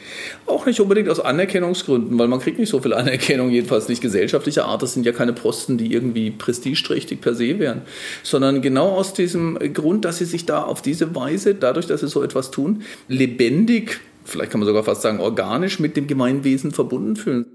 Auch 0.48 0.66
nicht 0.66 0.82
unbedingt 0.82 1.08
aus 1.08 1.22
Anerkennungsgründen, 1.22 2.20
weil 2.20 2.28
man 2.28 2.42
kriegt 2.42 2.60
nicht 2.60 2.70
so 2.70 2.82
viel 2.82 2.94
Anerkennung, 2.94 3.52
jedenfalls 3.52 3.88
nicht 3.88 4.02
gesellschaftlicher 4.02 4.66
Art. 4.66 4.82
Das 4.82 4.94
sind 4.94 5.06
ja 5.06 5.14
keine 5.14 5.32
Posten, 5.32 5.77
die 5.78 5.94
irgendwie 5.94 6.32
prestigeträchtig 6.32 7.22
per 7.22 7.36
se 7.36 7.60
wären, 7.60 7.82
sondern 8.24 8.62
genau 8.62 8.92
aus 8.92 9.14
diesem 9.14 9.58
Grund, 9.74 10.06
dass 10.06 10.18
sie 10.18 10.26
sich 10.26 10.46
da 10.46 10.64
auf 10.64 10.82
diese 10.82 11.16
Weise, 11.16 11.56
dadurch, 11.56 11.88
dass 11.88 12.02
sie 12.02 12.08
so 12.08 12.24
etwas 12.24 12.52
tun, 12.52 12.84
lebendig, 13.08 14.00
vielleicht 14.24 14.52
kann 14.52 14.60
man 14.60 14.68
sogar 14.68 14.84
fast 14.84 15.02
sagen 15.02 15.20
organisch 15.20 15.80
mit 15.80 15.98
dem 15.98 16.08
Gemeinwesen 16.08 16.72
verbunden 16.72 17.16
fühlen. 17.16 17.46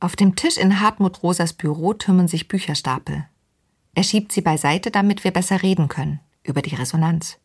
Auf 0.00 0.16
dem 0.16 0.36
Tisch 0.36 0.58
in 0.58 0.80
Hartmut 0.80 1.22
Rosas 1.22 1.52
Büro 1.52 1.94
türmen 1.94 2.28
sich 2.28 2.48
Bücherstapel. 2.48 3.26
Er 3.94 4.02
schiebt 4.02 4.30
sie 4.30 4.42
beiseite, 4.42 4.90
damit 4.90 5.24
wir 5.24 5.30
besser 5.30 5.62
reden 5.62 5.88
können 5.88 6.20
über 6.44 6.60
die 6.60 6.74
Resonanz. 6.74 7.38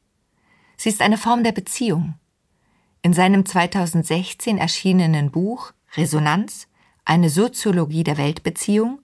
Sie 0.76 0.90
ist 0.90 1.02
eine 1.02 1.18
Form 1.18 1.44
der 1.44 1.54
Beziehung. 1.54 2.16
In 3.02 3.14
seinem 3.14 3.46
2016 3.46 4.58
erschienenen 4.58 5.32
Buch 5.32 5.72
Resonanz, 5.96 6.68
eine 7.06 7.30
Soziologie 7.30 8.04
der 8.04 8.18
Weltbeziehung 8.18 9.01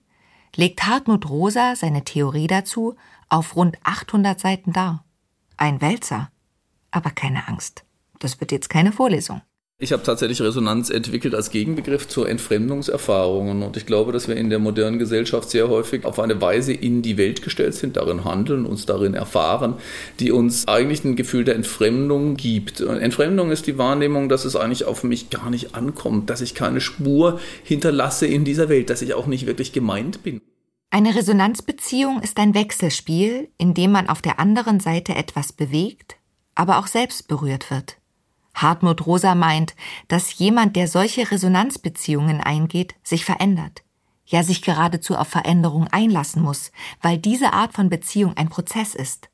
legt 0.58 0.84
Hartmut 0.86 1.30
Rosa 1.30 1.76
seine 1.76 2.02
Theorie 2.02 2.48
dazu 2.48 2.96
auf 3.28 3.54
rund 3.54 3.78
800 3.84 4.40
Seiten 4.40 4.72
dar. 4.72 5.04
Ein 5.56 5.80
Wälzer. 5.80 6.32
Aber 6.90 7.10
keine 7.10 7.46
Angst. 7.46 7.84
Das 8.18 8.40
wird 8.40 8.50
jetzt 8.50 8.68
keine 8.68 8.90
Vorlesung. 8.90 9.40
Ich 9.80 9.92
habe 9.92 10.02
tatsächlich 10.02 10.42
Resonanz 10.42 10.90
entwickelt 10.90 11.36
als 11.36 11.52
Gegenbegriff 11.52 12.08
zu 12.08 12.24
Entfremdungserfahrungen 12.24 13.62
und 13.62 13.76
ich 13.76 13.86
glaube, 13.86 14.10
dass 14.10 14.26
wir 14.26 14.34
in 14.34 14.50
der 14.50 14.58
modernen 14.58 14.98
Gesellschaft 14.98 15.50
sehr 15.50 15.68
häufig 15.68 16.04
auf 16.04 16.18
eine 16.18 16.40
Weise 16.40 16.72
in 16.72 17.00
die 17.00 17.16
Welt 17.16 17.42
gestellt 17.42 17.74
sind, 17.74 17.96
darin 17.96 18.24
handeln, 18.24 18.66
uns 18.66 18.86
darin 18.86 19.14
erfahren, 19.14 19.74
die 20.18 20.32
uns 20.32 20.66
eigentlich 20.66 21.04
ein 21.04 21.14
Gefühl 21.14 21.44
der 21.44 21.54
Entfremdung 21.54 22.36
gibt. 22.36 22.80
Entfremdung 22.80 23.52
ist 23.52 23.68
die 23.68 23.78
Wahrnehmung, 23.78 24.28
dass 24.28 24.44
es 24.44 24.56
eigentlich 24.56 24.84
auf 24.84 25.04
mich 25.04 25.30
gar 25.30 25.48
nicht 25.48 25.76
ankommt, 25.76 26.28
dass 26.28 26.40
ich 26.40 26.56
keine 26.56 26.80
Spur 26.80 27.38
hinterlasse 27.62 28.26
in 28.26 28.44
dieser 28.44 28.68
Welt, 28.68 28.90
dass 28.90 29.00
ich 29.00 29.14
auch 29.14 29.28
nicht 29.28 29.46
wirklich 29.46 29.72
gemeint 29.72 30.24
bin. 30.24 30.40
Eine 30.90 31.14
Resonanzbeziehung 31.14 32.20
ist 32.20 32.38
ein 32.38 32.52
Wechselspiel, 32.52 33.48
in 33.58 33.74
dem 33.74 33.92
man 33.92 34.08
auf 34.08 34.22
der 34.22 34.40
anderen 34.40 34.80
Seite 34.80 35.14
etwas 35.14 35.52
bewegt, 35.52 36.16
aber 36.56 36.80
auch 36.80 36.88
selbst 36.88 37.28
berührt 37.28 37.70
wird. 37.70 37.98
Hartmut 38.62 39.06
Rosa 39.06 39.34
meint, 39.34 39.74
dass 40.08 40.38
jemand, 40.38 40.76
der 40.76 40.88
solche 40.88 41.30
Resonanzbeziehungen 41.30 42.40
eingeht, 42.40 42.94
sich 43.02 43.24
verändert, 43.24 43.82
ja 44.26 44.42
sich 44.42 44.62
geradezu 44.62 45.16
auf 45.16 45.28
Veränderung 45.28 45.88
einlassen 45.88 46.42
muss, 46.42 46.72
weil 47.02 47.18
diese 47.18 47.52
Art 47.52 47.72
von 47.72 47.88
Beziehung 47.88 48.36
ein 48.36 48.48
Prozess 48.48 48.94
ist. 48.94 49.28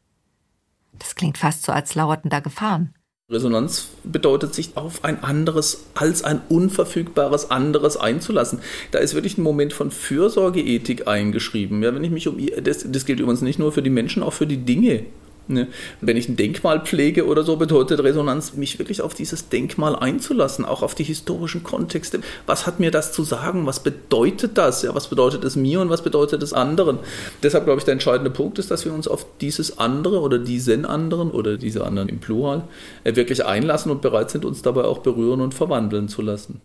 Das 0.98 1.14
klingt 1.14 1.38
fast 1.38 1.64
so, 1.64 1.72
als 1.72 1.94
lauerten 1.94 2.30
da 2.30 2.40
Gefahren. 2.40 2.94
Resonanz 3.30 3.88
bedeutet, 4.04 4.54
sich 4.54 4.76
auf 4.76 5.02
ein 5.02 5.24
anderes 5.24 5.86
als 5.94 6.22
ein 6.24 6.42
unverfügbares 6.50 7.50
anderes 7.50 7.96
einzulassen. 7.96 8.58
Da 8.90 8.98
ist 8.98 9.14
wirklich 9.14 9.38
ein 9.38 9.42
Moment 9.42 9.72
von 9.72 9.90
Fürsorgeethik 9.90 11.08
eingeschrieben. 11.08 11.82
Ja, 11.82 11.94
wenn 11.94 12.04
ich 12.04 12.10
mich 12.10 12.28
um 12.28 12.36
das, 12.62 12.84
das 12.86 13.06
gilt 13.06 13.20
übrigens 13.20 13.40
nicht 13.40 13.58
nur 13.58 13.72
für 13.72 13.80
die 13.80 13.90
Menschen, 13.90 14.22
auch 14.22 14.34
für 14.34 14.46
die 14.46 14.58
Dinge. 14.58 15.06
Ne? 15.46 15.68
Wenn 16.00 16.16
ich 16.16 16.28
ein 16.28 16.36
Denkmal 16.36 16.80
pflege 16.80 17.26
oder 17.26 17.42
so, 17.42 17.56
bedeutet 17.56 18.02
Resonanz, 18.02 18.54
mich 18.54 18.78
wirklich 18.78 19.02
auf 19.02 19.12
dieses 19.12 19.50
Denkmal 19.50 19.94
einzulassen, 19.94 20.64
auch 20.64 20.82
auf 20.82 20.94
die 20.94 21.04
historischen 21.04 21.62
Kontexte. 21.62 22.20
Was 22.46 22.66
hat 22.66 22.80
mir 22.80 22.90
das 22.90 23.12
zu 23.12 23.24
sagen? 23.24 23.66
Was 23.66 23.80
bedeutet 23.80 24.56
das? 24.56 24.82
Ja, 24.82 24.94
was 24.94 25.08
bedeutet 25.08 25.44
es 25.44 25.54
mir 25.54 25.80
und 25.80 25.90
was 25.90 26.02
bedeutet 26.02 26.42
es 26.42 26.54
anderen? 26.54 26.98
Deshalb 27.42 27.64
glaube 27.64 27.78
ich, 27.78 27.84
der 27.84 27.92
entscheidende 27.92 28.30
Punkt 28.30 28.58
ist, 28.58 28.70
dass 28.70 28.84
wir 28.86 28.94
uns 28.94 29.06
auf 29.06 29.26
dieses 29.40 29.78
andere 29.78 30.20
oder 30.20 30.38
diesen 30.38 30.86
anderen 30.86 31.30
oder 31.30 31.58
diese 31.58 31.84
anderen 31.84 32.08
im 32.08 32.20
Plural 32.20 32.64
äh, 33.04 33.14
wirklich 33.14 33.44
einlassen 33.44 33.90
und 33.90 34.00
bereit 34.00 34.30
sind, 34.30 34.44
uns 34.44 34.62
dabei 34.62 34.84
auch 34.84 34.98
berühren 34.98 35.42
und 35.42 35.52
verwandeln 35.52 36.08
zu 36.08 36.22
lassen. 36.22 36.62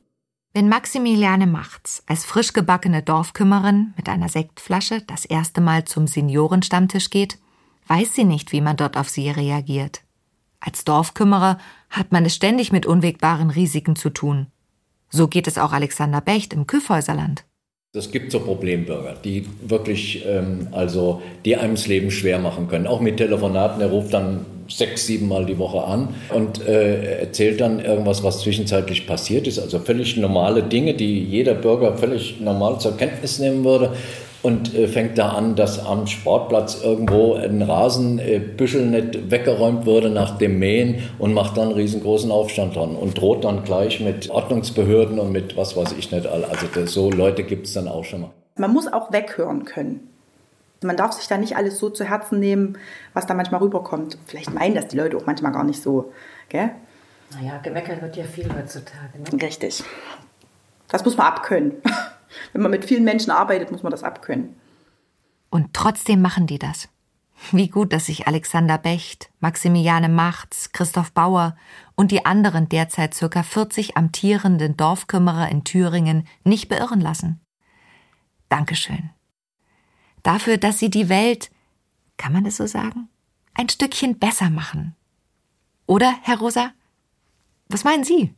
Wenn 0.54 0.68
Maximiliane 0.68 1.46
Machts 1.46 2.04
als 2.08 2.26
frisch 2.26 2.54
gebackene 2.54 3.04
Dorfkümmerin 3.04 3.94
mit 3.98 4.10
einer 4.10 4.30
Sektflasche 4.30 5.02
das 5.06 5.26
erste 5.26 5.62
Mal 5.62 5.86
zum 5.86 6.08
Seniorenstammtisch 6.08 7.12
geht, 7.12 7.38
weiß 7.90 8.14
sie 8.14 8.24
nicht, 8.24 8.52
wie 8.52 8.62
man 8.62 8.78
dort 8.78 8.96
auf 8.98 9.10
sie 9.10 9.30
reagiert. 9.30 10.02
Als 10.60 10.84
Dorfkümmerer 10.84 11.58
hat 11.90 12.12
man 12.12 12.26
es 12.26 12.36
ständig 12.36 12.72
mit 12.72 12.86
unwegbaren 12.86 13.50
Risiken 13.50 13.96
zu 13.96 14.10
tun. 14.10 14.48
So 15.10 15.28
geht 15.28 15.48
es 15.48 15.58
auch 15.58 15.72
Alexander 15.72 16.22
Becht 16.22 16.54
im 16.54 16.68
Küffhäuserland. 16.68 17.46
Es 17.96 18.12
gibt 18.12 18.32
so 18.32 18.42
Problembürger, 18.42 19.16
die 19.24 19.48
wirklich, 19.68 20.24
ähm, 20.28 20.68
also, 20.72 21.24
die 21.44 21.56
einem 21.56 21.74
das 21.74 21.88
Leben 21.88 22.12
schwer 22.12 22.38
machen 22.38 22.68
können. 22.68 22.86
Auch 22.86 23.02
mit 23.02 23.18
Telefonaten. 23.18 23.82
Er 23.82 23.90
ruft 23.90 24.14
dann 24.14 24.46
sechs, 24.68 25.08
sieben 25.08 25.28
Mal 25.28 25.48
die 25.48 25.58
Woche 25.58 25.84
an 25.84 26.10
und 26.32 26.62
äh, 26.62 27.22
erzählt 27.22 27.60
dann 27.60 27.84
irgendwas, 27.84 28.24
was 28.24 28.42
zwischenzeitlich 28.42 29.08
passiert 29.08 29.48
ist. 29.48 29.58
Also 29.58 29.80
völlig 29.80 30.16
normale 30.18 30.62
Dinge, 30.62 30.94
die 30.94 31.24
jeder 31.24 31.56
Bürger 31.56 31.98
völlig 31.98 32.40
normal 32.40 32.80
zur 32.80 32.96
Kenntnis 32.96 33.40
nehmen 33.40 33.64
würde 33.64 33.96
und 34.42 34.74
äh, 34.74 34.88
fängt 34.88 35.18
da 35.18 35.30
an, 35.30 35.56
dass 35.56 35.86
am 35.86 36.08
Sportplatz 36.08 36.82
irgendwo 36.84 37.34
ein 37.34 37.62
Rasenbüschel 37.62 38.82
äh, 38.94 39.02
nicht 39.02 39.32
weggeräumt 39.32 39.86
wurde 39.86 40.10
nach 40.10 40.38
dem 40.38 40.60
Mähen 40.60 41.04
und 41.18 41.34
macht 41.34 41.58
dann 41.58 41.70
einen 41.70 41.74
riesengroßen 41.74 42.32
Aufstand 42.32 42.76
dran 42.76 42.96
und 42.96 43.18
droht 43.18 43.44
dann 43.44 43.64
gleich 43.64 44.00
mit 44.00 44.30
Ordnungsbehörden 44.30 45.20
und 45.20 45.32
mit 45.32 45.58
was 45.58 45.76
weiß 45.76 45.94
ich 45.94 46.12
nicht. 46.12 46.26
Also 46.26 46.68
das, 46.74 46.94
so 46.94 47.12
Leute 47.12 47.44
gibt 47.44 47.68
es 47.68 47.74
dann 47.74 47.88
auch 47.88 48.04
schon 48.04 48.22
mal. 48.22 48.32
Man 48.56 48.72
muss 48.72 48.92
auch 48.92 49.12
weghören 49.12 49.66
können. 49.66 50.10
Man 50.82 50.96
darf 50.96 51.12
sich 51.12 51.28
da 51.28 51.38
nicht 51.38 51.58
alles 51.58 51.78
so 51.78 51.90
zu 51.90 52.06
Herzen 52.06 52.40
nehmen, 52.40 52.78
was 53.14 53.26
da 53.26 53.34
manchmal 53.34 53.62
rüberkommt. 53.62 54.18
Vielleicht 54.26 54.54
meinen 54.54 54.76
das 54.76 54.88
die 54.88 54.98
Leute 54.98 55.18
auch 55.18 55.26
manchmal 55.26 55.52
gar 55.52 55.66
nicht 55.66 55.82
so. 55.82 56.14
Gell? 56.48 56.72
Naja, 57.34 57.58
gemeckert 57.62 58.02
wird 58.02 58.16
ja 58.16 58.24
viel 58.24 58.50
heutzutage. 58.54 59.20
Ne? 59.20 59.42
Richtig. 59.42 59.84
Das 60.88 61.04
muss 61.04 61.18
man 61.18 61.28
abkönnen. 61.28 61.74
Wenn 62.54 62.62
man 62.62 62.72
mit 62.72 62.86
vielen 62.86 63.04
Menschen 63.04 63.32
arbeitet, 63.32 63.72
muss 63.72 63.84
man 63.84 63.92
das 63.92 64.04
abkönnen. 64.04 64.56
Und 65.50 65.74
trotzdem 65.74 66.22
machen 66.22 66.48
die 66.48 66.60
das. 66.60 66.90
Wie 67.52 67.70
gut, 67.70 67.94
dass 67.94 68.08
sich 68.08 68.28
Alexander 68.28 68.78
Becht, 68.78 69.32
Maximiliane 69.40 70.10
Machts, 70.10 70.72
Christoph 70.72 71.14
Bauer 71.14 71.56
und 71.96 72.12
die 72.12 72.26
anderen 72.26 72.70
derzeit 72.70 73.14
circa 73.14 73.44
40 73.44 73.98
amtierenden 73.98 74.76
Dorfkümmerer 74.76 75.50
in 75.50 75.64
Thüringen 75.64 76.28
nicht 76.44 76.68
beirren 76.68 77.02
lassen. 77.02 77.40
Dankeschön. 78.50 79.12
Dafür, 80.22 80.58
dass 80.58 80.80
sie 80.80 80.90
die 80.90 81.08
Welt, 81.08 81.50
kann 82.18 82.34
man 82.34 82.44
das 82.44 82.58
so 82.58 82.68
sagen, 82.68 83.08
ein 83.54 83.70
Stückchen 83.70 84.20
besser 84.20 84.50
machen. 84.50 84.96
Oder, 85.86 86.14
Herr 86.22 86.40
Rosa? 86.40 86.72
Was 87.70 87.84
meinen 87.84 88.04
Sie? 88.04 88.36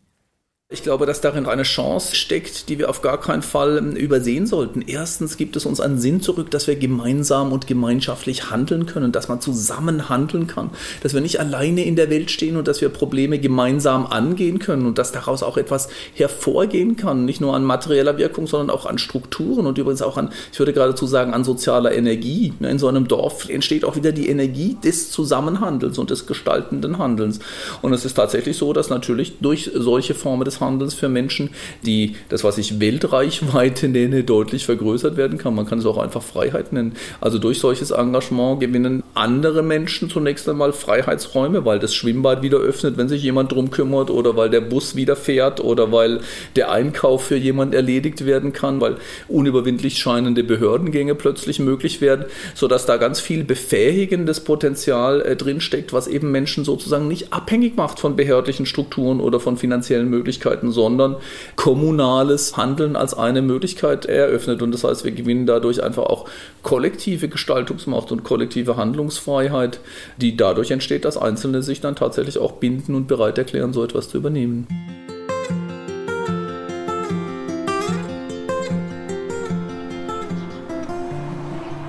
Ich 0.73 0.83
glaube, 0.83 1.05
dass 1.05 1.19
darin 1.19 1.47
eine 1.47 1.63
Chance 1.63 2.15
steckt, 2.15 2.69
die 2.69 2.79
wir 2.79 2.89
auf 2.89 3.01
gar 3.01 3.19
keinen 3.19 3.41
Fall 3.41 3.77
ähm, 3.77 3.91
übersehen 3.91 4.47
sollten. 4.47 4.81
Erstens 4.81 5.35
gibt 5.35 5.57
es 5.57 5.65
uns 5.65 5.81
einen 5.81 5.99
Sinn 5.99 6.21
zurück, 6.21 6.49
dass 6.49 6.65
wir 6.65 6.77
gemeinsam 6.77 7.51
und 7.51 7.67
gemeinschaftlich 7.67 8.51
handeln 8.51 8.85
können, 8.85 9.11
dass 9.11 9.27
man 9.27 9.41
zusammen 9.41 10.07
handeln 10.07 10.47
kann, 10.47 10.69
dass 11.03 11.13
wir 11.13 11.19
nicht 11.19 11.41
alleine 11.41 11.83
in 11.83 11.97
der 11.97 12.09
Welt 12.09 12.31
stehen 12.31 12.55
und 12.55 12.69
dass 12.69 12.79
wir 12.79 12.87
Probleme 12.87 13.37
gemeinsam 13.37 14.05
angehen 14.05 14.59
können 14.59 14.85
und 14.85 14.97
dass 14.97 15.11
daraus 15.11 15.43
auch 15.43 15.57
etwas 15.57 15.89
hervorgehen 16.13 16.95
kann, 16.95 17.25
nicht 17.25 17.41
nur 17.41 17.53
an 17.53 17.65
materieller 17.65 18.17
Wirkung, 18.17 18.47
sondern 18.47 18.69
auch 18.69 18.85
an 18.85 18.97
Strukturen 18.97 19.67
und 19.67 19.77
übrigens 19.77 20.01
auch 20.01 20.15
an, 20.15 20.29
ich 20.53 20.59
würde 20.59 20.71
geradezu 20.71 21.05
sagen, 21.05 21.33
an 21.33 21.43
sozialer 21.43 21.91
Energie. 21.91 22.53
In 22.61 22.79
so 22.79 22.87
einem 22.87 23.09
Dorf 23.09 23.49
entsteht 23.49 23.83
auch 23.83 23.97
wieder 23.97 24.13
die 24.13 24.29
Energie 24.29 24.77
des 24.81 25.11
Zusammenhandelns 25.11 25.97
und 25.97 26.11
des 26.11 26.27
gestaltenden 26.27 26.97
Handelns. 26.97 27.39
Und 27.81 27.91
es 27.91 28.05
ist 28.05 28.13
tatsächlich 28.13 28.55
so, 28.55 28.71
dass 28.71 28.89
natürlich 28.89 29.33
durch 29.41 29.69
solche 29.75 30.13
Formen 30.13 30.45
des 30.45 30.60
Handels 30.61 30.93
für 30.93 31.09
Menschen, 31.09 31.49
die 31.85 32.15
das, 32.29 32.43
was 32.43 32.57
ich 32.57 32.79
Weltreichweite 32.79 33.87
nenne, 33.89 34.23
deutlich 34.23 34.65
vergrößert 34.65 35.17
werden 35.17 35.37
kann. 35.37 35.55
Man 35.55 35.65
kann 35.65 35.79
es 35.79 35.85
auch 35.85 35.97
einfach 35.97 36.23
Freiheit 36.23 36.71
nennen. 36.71 36.93
Also 37.19 37.39
durch 37.39 37.59
solches 37.59 37.91
Engagement 37.91 38.59
gewinnen 38.59 39.03
andere 39.13 39.63
Menschen 39.63 40.09
zunächst 40.09 40.47
einmal 40.47 40.73
Freiheitsräume, 40.73 41.65
weil 41.65 41.79
das 41.79 41.93
Schwimmbad 41.93 42.41
wieder 42.41 42.57
öffnet, 42.57 42.97
wenn 42.97 43.09
sich 43.09 43.23
jemand 43.23 43.51
drum 43.51 43.71
kümmert 43.71 44.09
oder 44.09 44.37
weil 44.37 44.49
der 44.49 44.61
Bus 44.61 44.95
wieder 44.95 45.15
fährt 45.15 45.59
oder 45.59 45.91
weil 45.91 46.21
der 46.55 46.71
Einkauf 46.71 47.25
für 47.25 47.35
jemand 47.35 47.73
erledigt 47.73 48.25
werden 48.25 48.53
kann, 48.53 48.79
weil 48.79 48.97
unüberwindlich 49.27 49.97
scheinende 49.97 50.43
Behördengänge 50.43 51.15
plötzlich 51.15 51.59
möglich 51.59 52.01
werden, 52.01 52.25
sodass 52.55 52.85
da 52.85 52.97
ganz 52.97 53.19
viel 53.19 53.43
befähigendes 53.43 54.41
Potenzial 54.41 55.21
äh, 55.21 55.35
drinsteckt, 55.35 55.93
was 55.93 56.07
eben 56.07 56.31
Menschen 56.31 56.63
sozusagen 56.63 57.07
nicht 57.07 57.33
abhängig 57.33 57.75
macht 57.75 57.99
von 57.99 58.15
behördlichen 58.15 58.65
Strukturen 58.65 59.19
oder 59.19 59.39
von 59.39 59.57
finanziellen 59.57 60.09
Möglichkeiten 60.09 60.50
Möglichkeiten, 60.51 60.71
sondern 60.71 61.15
kommunales 61.55 62.57
Handeln 62.57 62.95
als 62.95 63.13
eine 63.13 63.41
Möglichkeit 63.41 64.05
eröffnet. 64.05 64.61
Und 64.61 64.71
das 64.71 64.83
heißt, 64.83 65.03
wir 65.03 65.11
gewinnen 65.11 65.45
dadurch 65.45 65.83
einfach 65.83 66.03
auch 66.03 66.27
kollektive 66.63 67.27
Gestaltungsmacht 67.27 68.11
und 68.11 68.23
kollektive 68.23 68.77
Handlungsfreiheit, 68.77 69.79
die 70.17 70.35
dadurch 70.37 70.71
entsteht, 70.71 71.05
dass 71.05 71.17
Einzelne 71.17 71.63
sich 71.63 71.81
dann 71.81 71.95
tatsächlich 71.95 72.37
auch 72.37 72.53
binden 72.53 72.95
und 72.95 73.07
bereit 73.07 73.37
erklären, 73.37 73.73
so 73.73 73.83
etwas 73.83 74.09
zu 74.09 74.17
übernehmen. 74.17 74.67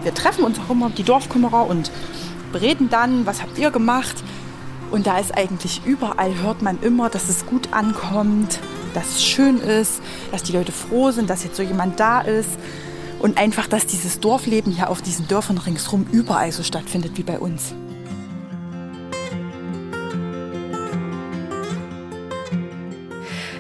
Wir 0.03 0.15
treffen 0.15 0.45
uns 0.45 0.59
auch 0.59 0.71
immer, 0.71 0.91
die 0.91 1.05
Dorfkümmerer, 1.05 1.69
und 1.69 1.93
reden 2.61 2.91
dann, 2.91 3.25
was 3.25 3.41
habt 3.41 3.57
ihr 3.59 3.71
gemacht? 3.71 4.17
Und 4.93 5.07
da 5.07 5.19
ist 5.19 5.35
eigentlich 5.35 5.81
überall, 5.87 6.39
hört 6.43 6.61
man 6.61 6.79
immer, 6.83 7.09
dass 7.09 7.31
es 7.31 7.47
gut 7.47 7.73
ankommt, 7.73 8.61
dass 8.93 9.17
es 9.17 9.25
schön 9.25 9.57
ist, 9.57 10.03
dass 10.31 10.43
die 10.43 10.53
Leute 10.53 10.71
froh 10.71 11.11
sind, 11.11 11.31
dass 11.31 11.45
jetzt 11.45 11.57
so 11.57 11.63
jemand 11.63 11.99
da 11.99 12.21
ist. 12.21 12.51
Und 13.19 13.39
einfach, 13.39 13.67
dass 13.67 13.87
dieses 13.87 14.21
Dorfleben 14.21 14.71
hier 14.71 14.91
auf 14.91 15.01
diesen 15.01 15.27
Dörfern 15.29 15.57
ringsherum 15.57 16.07
überall 16.13 16.53
so 16.53 16.63
stattfindet 16.63 17.13
wie 17.17 17.23
bei 17.23 17.39
uns. 17.39 17.75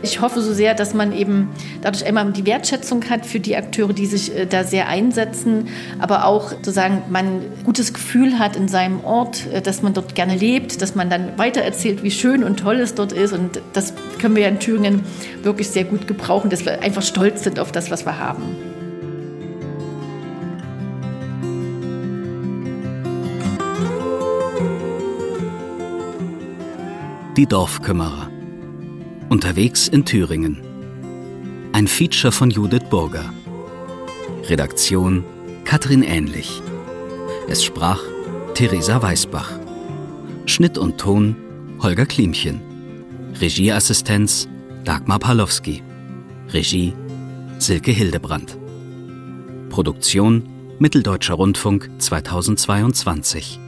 Ich 0.02 0.20
hoffe 0.20 0.42
so 0.42 0.52
sehr, 0.52 0.74
dass 0.74 0.94
man 0.94 1.12
eben 1.12 1.50
dadurch 1.80 2.04
einmal 2.04 2.30
die 2.32 2.44
Wertschätzung 2.44 3.08
hat 3.08 3.24
für 3.24 3.38
die 3.38 3.56
Akteure, 3.56 3.92
die 3.92 4.06
sich 4.06 4.36
äh, 4.36 4.46
da 4.46 4.64
sehr 4.64 4.88
einsetzen, 4.88 5.68
aber 6.00 6.24
auch 6.26 6.50
sozusagen 6.50 7.04
man 7.08 7.26
ein 7.26 7.42
gutes 7.64 7.94
Gefühl 7.94 8.40
hat 8.40 8.56
in 8.56 8.66
seinem 8.66 9.04
Ort, 9.04 9.46
äh, 9.52 9.62
dass 9.62 9.82
man 9.82 9.94
dort 9.94 10.16
gerne 10.16 10.34
lebt, 10.34 10.82
dass 10.82 10.96
man 10.96 11.08
dann 11.08 11.38
weitererzählt, 11.38 12.02
wie 12.02 12.10
schön 12.10 12.42
und 12.42 12.58
toll 12.58 12.80
es 12.80 12.96
dort 12.96 13.12
ist. 13.12 13.32
Und 13.32 13.62
das 13.74 13.94
können 14.20 14.34
wir 14.34 14.42
ja 14.42 14.48
in 14.48 14.58
Thüringen 14.58 15.04
wirklich 15.44 15.68
sehr 15.68 15.84
gut 15.84 16.08
gebrauchen, 16.08 16.50
dass 16.50 16.64
wir 16.64 16.82
einfach 16.82 17.02
stolz 17.02 17.44
sind 17.44 17.60
auf 17.60 17.70
das, 17.70 17.92
was 17.92 18.04
wir 18.04 18.18
haben. 18.18 18.56
Die 27.36 27.46
Dorfkümmerer 27.46 28.31
Unterwegs 29.32 29.88
in 29.88 30.04
Thüringen. 30.04 30.58
Ein 31.72 31.88
Feature 31.88 32.32
von 32.32 32.50
Judith 32.50 32.84
Burger. 32.90 33.32
Redaktion 34.44 35.24
Katrin 35.64 36.02
Ähnlich. 36.02 36.60
Es 37.48 37.64
sprach 37.64 37.98
Theresa 38.52 39.00
Weißbach. 39.00 39.58
Schnitt 40.44 40.76
und 40.76 40.98
Ton 40.98 41.34
Holger 41.80 42.04
Klimchen. 42.04 42.60
Regieassistenz 43.40 44.48
Dagmar 44.84 45.18
Palowski. 45.18 45.82
Regie 46.50 46.92
Silke 47.56 47.92
Hildebrandt. 47.92 48.58
Produktion 49.70 50.42
Mitteldeutscher 50.78 51.36
Rundfunk 51.36 51.88
2022. 51.96 53.61